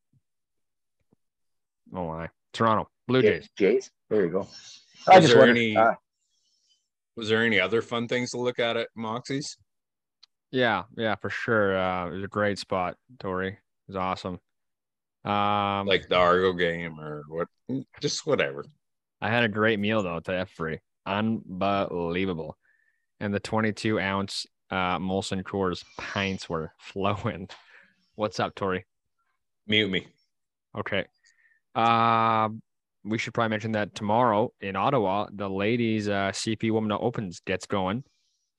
[1.95, 3.49] oh my, Toronto Blue Ja- Jays.
[3.59, 3.91] Jays.
[4.11, 4.49] There you go.
[5.09, 5.57] I Was just there wondered.
[5.57, 5.95] any- uh,
[7.17, 9.57] Was there any other fun things to look at at Moxie's?
[10.51, 11.77] Yeah, yeah, for sure.
[11.77, 13.49] Uh, it was a great spot, Tori.
[13.49, 14.41] It was awesome.
[15.25, 17.49] Um, Like the Argo game or what?
[18.01, 18.65] Just whatever.
[19.21, 20.81] I had a great meal though to the F free.
[21.07, 22.57] Unbelievable.
[23.21, 27.49] And the 22 ounce uh Molson Coors pints were flowing.
[28.17, 28.85] What's up, Tori?
[29.67, 30.07] Mute me.
[30.77, 31.05] Okay.
[31.75, 32.61] Um
[33.05, 37.67] we should probably mention that tomorrow in Ottawa, the ladies uh CP Women Opens gets
[37.67, 38.05] going.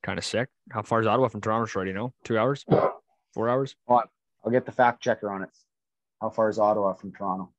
[0.04, 0.50] Kind of sick.
[0.72, 1.66] How far is Ottawa from Toronto?
[1.66, 2.14] Do you know?
[2.24, 2.64] Two hours?
[3.34, 3.76] Four hours?
[3.90, 5.50] I'll get the fact checker on it.
[6.22, 7.52] How far is Ottawa from Toronto?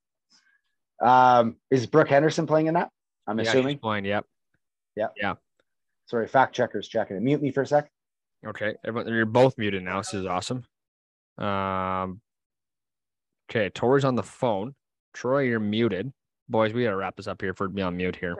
[1.02, 2.90] Um, is Brooke Henderson playing in that?
[3.26, 3.78] I'm yeah, assuming.
[3.78, 4.04] playing.
[4.04, 4.24] Yep.
[4.94, 5.34] Yeah.
[6.06, 7.22] Sorry, fact checker's checking it.
[7.22, 7.90] Mute me for a sec.
[8.46, 9.98] Okay, everyone, you're both muted now.
[9.98, 10.64] This is awesome.
[11.36, 12.20] Um,
[13.50, 14.74] okay, Tori's on the phone.
[15.12, 16.12] Troy, you're muted.
[16.48, 18.36] Boys, we gotta wrap this up here for me on mute here.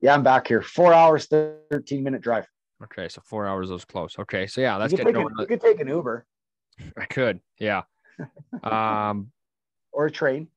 [0.00, 0.62] Yeah, I'm back here.
[0.62, 2.46] Four hours, 13 minute drive.
[2.84, 4.18] Okay, so four hours was close.
[4.18, 5.34] Okay, so yeah, let's you, get could take going.
[5.38, 6.26] a, you could take an Uber
[6.96, 7.82] I could, yeah.
[8.62, 9.30] Um,
[9.92, 10.48] or a train.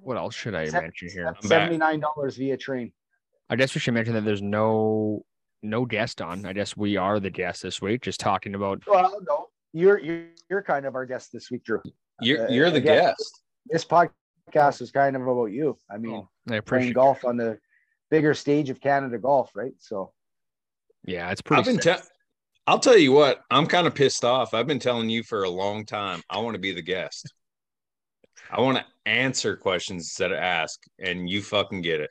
[0.00, 1.34] what else should I Seven- mention here?
[1.42, 2.92] $79 via train.
[3.50, 5.24] I guess we should mention that there's no
[5.62, 6.44] no guest on.
[6.46, 8.82] I guess we are the guest this week, just talking about.
[8.86, 11.80] Well, no, you're you're, you're kind of our guest this week, Drew.
[12.20, 13.42] You're Uh, you're the guest.
[13.66, 14.10] This podcast
[14.56, 15.76] is kind of about you.
[15.90, 17.58] I mean, Oh, I playing golf on the
[18.10, 19.72] bigger stage of Canada golf, right?
[19.78, 20.12] So
[21.04, 21.60] Yeah, it's pretty.
[21.60, 22.02] I've been te-
[22.66, 24.54] I'll tell you what, I'm kind of pissed off.
[24.54, 26.22] I've been telling you for a long time.
[26.30, 27.32] I want to be the guest.
[28.50, 32.10] I want to answer questions instead of ask, and you fucking get it.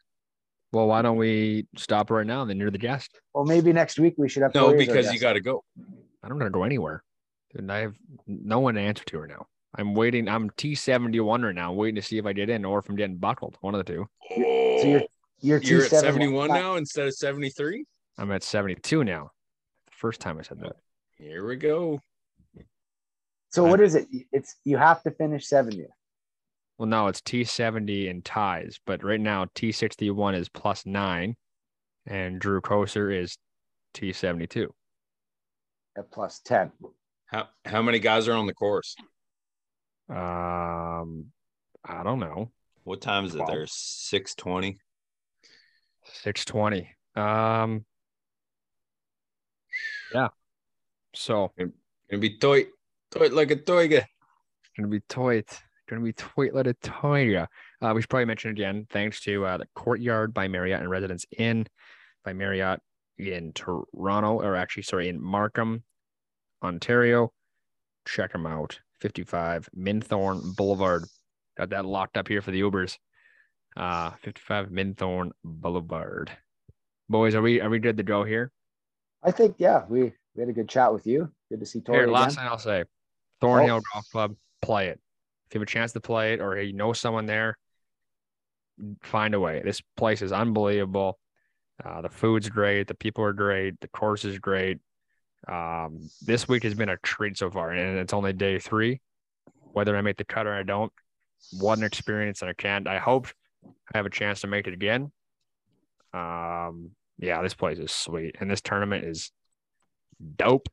[0.73, 2.43] well, why don't we stop right now?
[2.45, 3.19] Then you're the guest.
[3.33, 5.41] well, maybe next week we should have No, Tori as our because you got to
[5.41, 5.63] go.
[6.23, 7.03] I don't gonna go anywhere.
[7.55, 7.95] Dude, I have
[8.27, 9.47] no one to answer to right now.
[9.75, 10.27] I'm waiting.
[10.27, 12.89] I'm T seventy one right now, waiting to see if I get in or if
[12.89, 13.57] I'm getting buckled.
[13.61, 14.07] One of the two.
[14.29, 15.01] So you're
[15.39, 17.83] you're, You're at 71 now instead of 73.
[18.17, 19.31] I'm at seventy two now.
[19.87, 20.75] The first time I said that.
[21.17, 21.99] Here we go.
[23.49, 24.07] So what is it?
[24.31, 25.85] It's you have to finish 70.
[26.77, 30.85] Well, no, it's T seventy in ties, but right now T sixty one is plus
[30.85, 31.35] nine,
[32.05, 33.37] and Drew Koser is
[33.93, 34.73] T seventy two.
[35.97, 36.71] at plus 10.
[37.25, 38.95] How how many guys are on the course?
[40.11, 41.27] Um,
[41.85, 42.51] I don't know,
[42.83, 43.49] What time is it Twelve.
[43.51, 43.65] there?
[43.67, 44.77] 620.
[46.03, 46.89] six twenty.
[47.15, 47.85] Um,
[50.13, 50.29] yeah.
[51.13, 52.65] So Gonna be toy,
[53.11, 54.05] toy like a toy guy.
[54.75, 55.47] gonna be toit.
[55.89, 57.37] Gonna be toit let it toy.
[57.37, 61.25] Uh, we should probably mention again, thanks to uh, the Courtyard by Marriott and Residence
[61.37, 61.65] Inn
[62.25, 62.79] by Marriott
[63.17, 65.83] in Toronto, or actually, sorry, in Markham,
[66.63, 67.31] Ontario.
[68.05, 68.79] Check them out.
[69.01, 71.03] 55 Minthorn Boulevard.
[71.57, 72.97] Got that locked up here for the Ubers.
[73.75, 76.31] Uh, 55 Minthorn Boulevard.
[77.09, 78.51] Boys, are we are we good to go here?
[79.23, 81.31] I think yeah, we, we had a good chat with you.
[81.49, 82.13] Good to see Tori Here, again.
[82.13, 82.85] last thing I'll say,
[83.41, 83.81] Thornhill Oh.
[83.93, 84.99] Golf Club, play it.
[85.49, 87.57] If you have a chance to play it, or you know someone there,
[89.03, 89.61] find a way.
[89.63, 91.19] This place is unbelievable.
[91.83, 94.79] Uh, the food's great, the people are great, the course is great.
[95.47, 99.01] Um, this week has been a treat so far, and it's only day three.
[99.73, 100.91] Whether I make the cut or I don't,
[101.59, 102.87] what an experience, and I can't.
[102.87, 103.27] I hope
[103.65, 105.11] I have a chance to make it again.
[106.13, 109.31] Um, yeah, this place is sweet, and this tournament is
[110.35, 110.67] dope.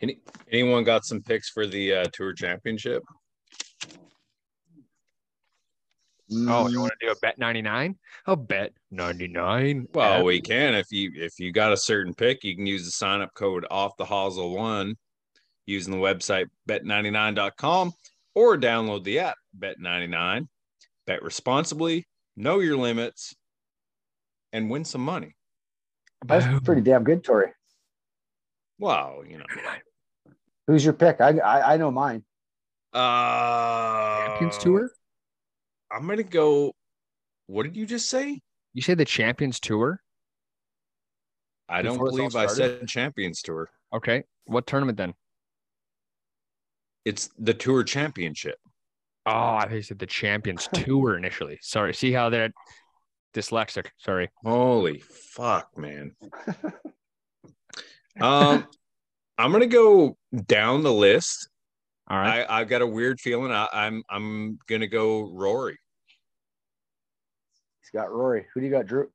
[0.00, 0.20] Any
[0.50, 3.02] anyone got some picks for the uh, tour championship?
[6.30, 7.96] Oh, you Mm, want to do a bet 99?
[8.26, 9.88] A bet 99.
[9.92, 12.90] Well, we can if you if you got a certain pick, you can use the
[12.90, 14.96] sign up code off the hosel one
[15.66, 17.92] using the website bet99.com
[18.34, 20.48] or download the app bet99.
[21.06, 22.06] Bet responsibly,
[22.36, 23.34] know your limits,
[24.54, 25.36] and win some money.
[26.24, 26.60] That's boom.
[26.60, 27.48] pretty damn good, Tori.
[28.78, 29.44] Wow, you know.
[30.66, 31.20] Who's your pick?
[31.20, 32.24] I I, I know mine.
[32.94, 34.90] Uh Champions Tour?
[35.94, 36.72] I'm gonna go.
[37.46, 38.40] What did you just say?
[38.72, 40.00] You say the Champions Tour?
[41.68, 43.70] I don't Before this all believe I said Champions Tour.
[43.94, 44.24] Okay.
[44.46, 45.14] What tournament then?
[47.04, 48.56] It's the Tour Championship.
[49.26, 51.58] Oh, I think you said the Champions Tour initially.
[51.62, 51.94] Sorry.
[51.94, 52.52] See how they're
[53.32, 53.86] dyslexic.
[53.98, 54.30] Sorry.
[54.44, 56.14] Holy fuck, man.
[58.20, 58.66] um,
[59.38, 60.16] I'm gonna go
[60.46, 61.48] down the list.
[62.08, 62.44] All right.
[62.48, 63.52] I, I've got a weird feeling.
[63.52, 65.78] I, I'm I'm gonna go Rory.
[67.94, 68.44] He's got Rory.
[68.52, 69.08] Who do you got, Drew?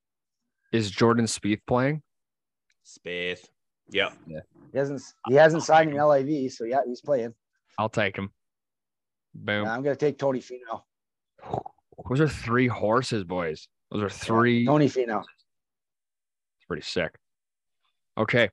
[0.72, 2.02] Is Jordan Spieth playing?
[2.86, 3.46] Spath.
[3.92, 4.12] Yeah.
[4.26, 7.34] He hasn't he hasn't signed an LIV, so yeah, he's playing.
[7.78, 8.32] I'll take him.
[9.36, 9.68] Boom.
[9.68, 10.84] I'm gonna take Tony Finau.
[12.08, 13.68] Those are three horses, boys.
[13.92, 14.66] Those are three.
[14.66, 15.20] Tony Finau.
[15.24, 17.14] It's pretty sick.
[18.18, 18.50] Okay.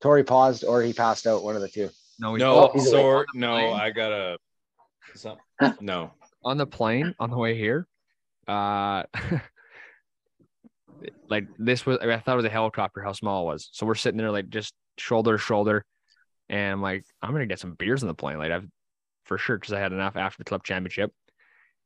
[0.00, 1.42] Tori paused or he passed out.
[1.42, 1.90] One of the two.
[2.20, 3.72] No, we- No, Oh, he's so no.
[3.72, 4.38] I gotta.
[5.16, 5.38] some-
[5.80, 6.12] No,
[6.44, 7.88] on the plane on the way here,
[8.48, 9.04] uh,
[11.28, 13.68] like this was, I thought it was a helicopter, how small it was.
[13.72, 15.84] So we're sitting there like just shoulder to shoulder.
[16.48, 18.38] And I'm like, I'm going to get some beers on the plane.
[18.38, 18.66] Like I've
[19.24, 19.58] for sure.
[19.58, 21.12] Cause I had enough after the club championship.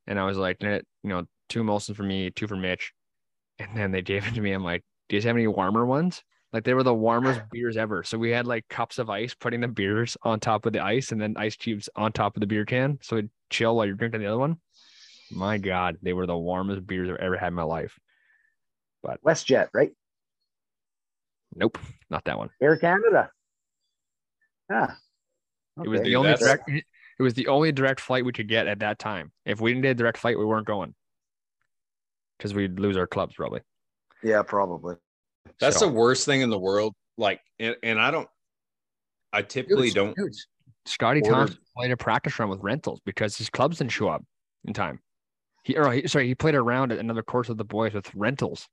[0.07, 2.93] And I was like, "Eh, you know, two Molson for me, two for Mitch.
[3.59, 4.53] And then they gave it to me.
[4.53, 6.23] I'm like, do you guys have any warmer ones?
[6.53, 8.03] Like they were the warmest beers ever.
[8.03, 11.13] So we had like cups of ice, putting the beers on top of the ice
[11.13, 12.99] and then ice cubes on top of the beer can.
[13.03, 14.59] So it'd chill while you're drinking the other one.
[15.31, 17.99] My God, they were the warmest beers I've ever had in my life.
[19.03, 19.91] But WestJet, right?
[21.55, 21.79] Nope,
[22.11, 22.51] not that one.
[22.61, 23.31] Air Canada.
[24.71, 24.97] Ah.
[25.83, 26.69] It was the only that's- direct.
[27.19, 29.31] It was the only direct flight we could get at that time.
[29.45, 30.95] If we didn't get a direct flight, we weren't going
[32.39, 33.61] because we'd lose our clubs probably.
[34.23, 34.97] Yeah, probably.
[35.59, 36.95] that's So- the worst thing in the world.
[37.19, 38.29] Like, and, and I don't.
[39.33, 40.37] I typically Dude, don't.
[40.87, 44.25] Scotty order- Thompson played a practice round with rentals because his clubs didn't show up
[44.65, 45.01] in time.
[45.63, 48.69] He or he, sorry, he played around at another course with the boys with rentals.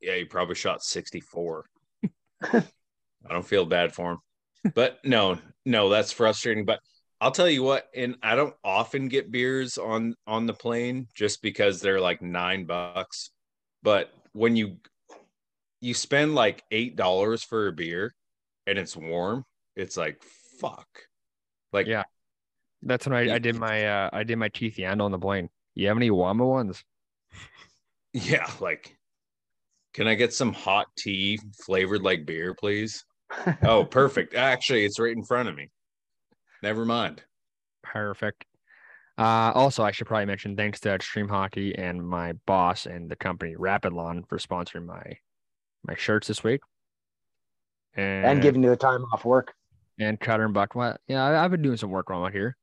[0.00, 1.64] Yeah, he probably shot 64.
[2.42, 2.62] I
[3.28, 4.18] don't feel bad for him.
[4.74, 6.64] But no, no, that's frustrating.
[6.64, 6.80] But
[7.20, 11.42] I'll tell you what, and I don't often get beers on on the plane just
[11.42, 13.30] because they're like nine bucks.
[13.82, 14.78] But when you
[15.80, 18.14] you spend like eight dollars for a beer
[18.66, 19.44] and it's warm,
[19.74, 20.22] it's like
[20.60, 20.88] fuck.
[21.72, 22.04] Like Yeah.
[22.82, 25.48] That's when I, I did my uh, I did my teeth yandle on the plane.
[25.74, 26.84] You have any Wama ones?
[28.12, 28.96] yeah, like
[29.94, 33.04] can I get some hot tea flavored like beer, please?
[33.62, 34.34] Oh, perfect.
[34.34, 35.70] Actually, it's right in front of me.
[36.62, 37.22] Never mind.
[37.82, 38.44] Perfect.
[39.16, 43.16] Uh, also, I should probably mention thanks to Extreme Hockey and my boss and the
[43.16, 45.02] company Rapid Lawn for sponsoring my
[45.84, 46.60] my shirts this week.
[47.96, 49.54] And and giving you the time off work.
[49.98, 50.76] and Cutter and Buck.
[50.76, 51.00] What?
[51.08, 52.56] Yeah, I, I've been doing some work around here.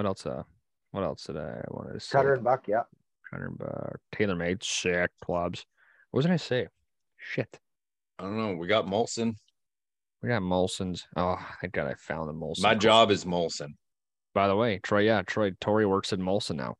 [0.00, 0.24] What else?
[0.24, 0.44] Uh,
[0.92, 2.16] what else did I want to say?
[2.16, 2.84] Cutter and Buck, yeah.
[3.30, 3.98] Cutter and Buck.
[4.16, 5.66] TaylorMade sick clubs.
[6.10, 6.68] What was I gonna say?
[7.18, 7.60] Shit.
[8.18, 8.54] I don't know.
[8.54, 9.34] We got Molson.
[10.22, 11.06] We got Molson's.
[11.16, 12.62] Oh, thank God I found the Molson.
[12.62, 13.74] My job is Molson.
[14.32, 15.00] By the way, Troy.
[15.00, 15.50] Yeah, Troy.
[15.60, 16.76] Tori works at Molson now.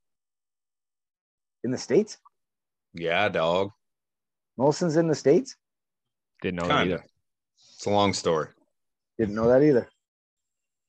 [1.62, 2.16] In the States?
[2.94, 3.68] Yeah, dog.
[4.58, 5.56] Molson's in the States?
[6.40, 6.94] Didn't know that Kinda.
[6.94, 7.04] either.
[7.74, 8.46] It's a long story.
[9.18, 9.90] Didn't know that either.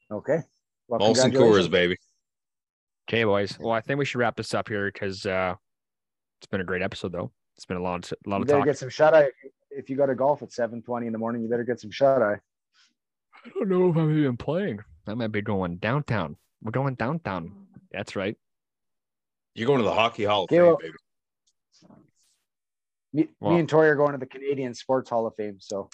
[0.10, 0.40] Okay.
[0.88, 1.68] Well, Molson congratulations.
[1.68, 1.98] Coors, baby.
[3.12, 3.60] Okay, boys.
[3.60, 5.56] Well, I think we should wrap this up here because uh,
[6.40, 7.30] it's been a great episode, though.
[7.58, 8.66] It's been a lot, a lot You of better talk.
[8.68, 9.28] get some shut eye.
[9.70, 12.22] If you go to golf at 720 in the morning, you better get some shut
[12.22, 12.38] eye.
[13.46, 14.80] I don't know if I'm even playing.
[15.08, 16.38] I might be going downtown.
[16.64, 17.52] We're going downtown.
[17.92, 18.38] That's right.
[19.56, 20.94] You're going to the Hockey Hall of Okay, Fame, well- baby.
[23.12, 25.58] Me, Well- me and Tori are going to the Canadian Sports Hall of Fame.
[25.60, 25.90] So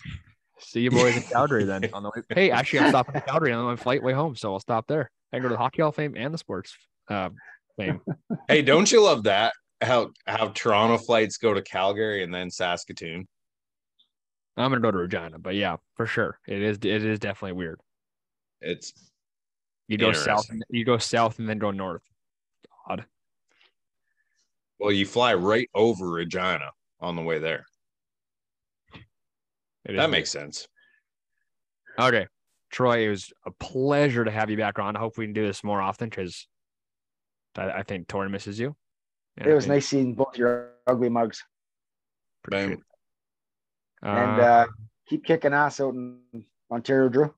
[0.60, 1.90] See you boys in Calgary then.
[1.94, 2.22] On the way.
[2.30, 5.10] Hey, actually, I'm stopping in Calgary on my flight way home, so I'll stop there.
[5.34, 6.78] I go to the Hockey Hall of Fame and the Sports
[7.10, 7.30] uh,
[7.78, 8.02] Fame.
[8.48, 9.54] Hey, don't you love that?
[9.82, 13.28] How how Toronto flights go to Calgary and then Saskatoon?
[14.56, 16.78] I'm gonna go to Regina, but yeah, for sure, it is.
[16.78, 17.80] It is definitely weird.
[18.62, 18.94] It's
[19.88, 22.02] You go south, you go south, and then go north.
[22.90, 23.06] Odd.
[24.80, 27.66] well, you fly right over Regina on the way there.
[29.86, 30.10] That weird.
[30.10, 30.68] makes sense.
[32.00, 32.28] Okay.
[32.72, 34.96] Troy, it was a pleasure to have you back on.
[34.96, 36.48] I hope we can do this more often because
[37.58, 38.76] I, I think Tori misses you.
[39.38, 41.44] And it was nice seeing both your ugly mugs.
[42.44, 42.84] appreciate Boom.
[44.04, 44.66] And Uh, uh,
[45.08, 46.20] keep kicking ass out in
[46.72, 47.34] Ontario, Drew.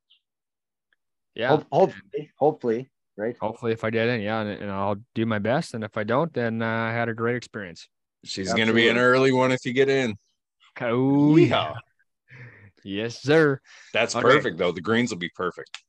[1.36, 3.36] yeah, Hope, hopefully, hopefully, right?
[3.40, 5.74] hopefully if I get in, yeah, and, and I'll do my best.
[5.74, 7.88] And if I don't, then uh, I had a great experience.
[8.26, 10.16] She's going to be an early one if you get in.
[10.82, 11.76] Oh Yeehaw.
[12.84, 13.60] yes, sir.
[13.94, 14.24] That's Okay.
[14.24, 14.72] perfect, though.
[14.72, 15.82] The greens will be perfect.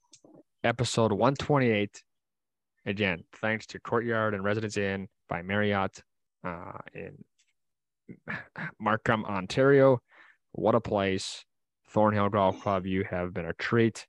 [0.65, 2.03] Episode 128.
[2.87, 6.03] Again, thanks to Courtyard and Residence Inn by Marriott
[6.45, 7.25] uh, in
[8.81, 10.01] Markham, Ontario.
[10.53, 11.45] What a place.
[11.91, 14.07] Thornhill Golf Club, you have been a treat.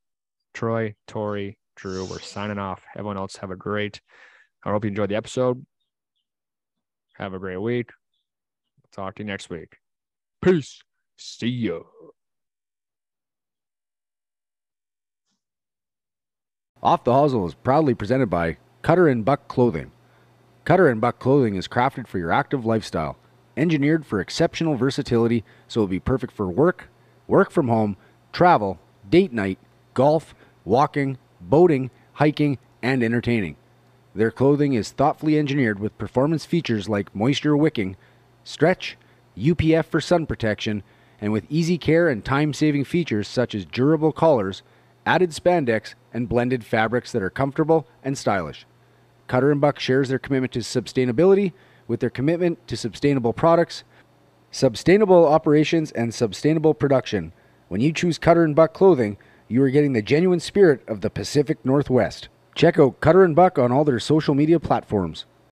[0.54, 2.84] Troy, Tori, Drew, we're signing off.
[2.96, 4.02] Everyone else, have a great.
[4.64, 5.66] I hope you enjoyed the episode.
[7.16, 7.90] Have a great week.
[8.92, 9.78] Talk to you next week.
[10.42, 10.82] Peace.
[11.18, 11.80] See ya.
[16.84, 19.92] Off the Hosel is proudly presented by Cutter and Buck Clothing.
[20.66, 23.18] Cutter and Buck Clothing is crafted for your active lifestyle,
[23.56, 26.90] engineered for exceptional versatility, so it'll be perfect for work,
[27.28, 27.98] work from home,
[28.34, 29.60] travel, date night,
[29.94, 30.34] golf,
[30.66, 33.58] walking, boating, hiking, and entertaining.
[34.16, 37.96] Their clothing is thoughtfully engineered with performance features like moisture wicking,
[38.44, 38.98] stretch,
[39.38, 40.82] UPF for sun protection,
[41.22, 44.64] and with easy care and time saving features such as durable collars,
[45.06, 48.66] added spandex, and blended fabrics that are comfortable and stylish.
[49.28, 51.54] Cutter and Buck shares their commitment to sustainability
[51.88, 53.84] with their commitment to sustainable products,
[54.52, 57.34] sustainable operations, and sustainable production.
[57.70, 61.10] When you choose Cutter and Buck clothing, you are getting the genuine spirit of the
[61.10, 62.30] Pacific Northwest.
[62.56, 65.26] Check out Cutter and Buck on all their social media platforms.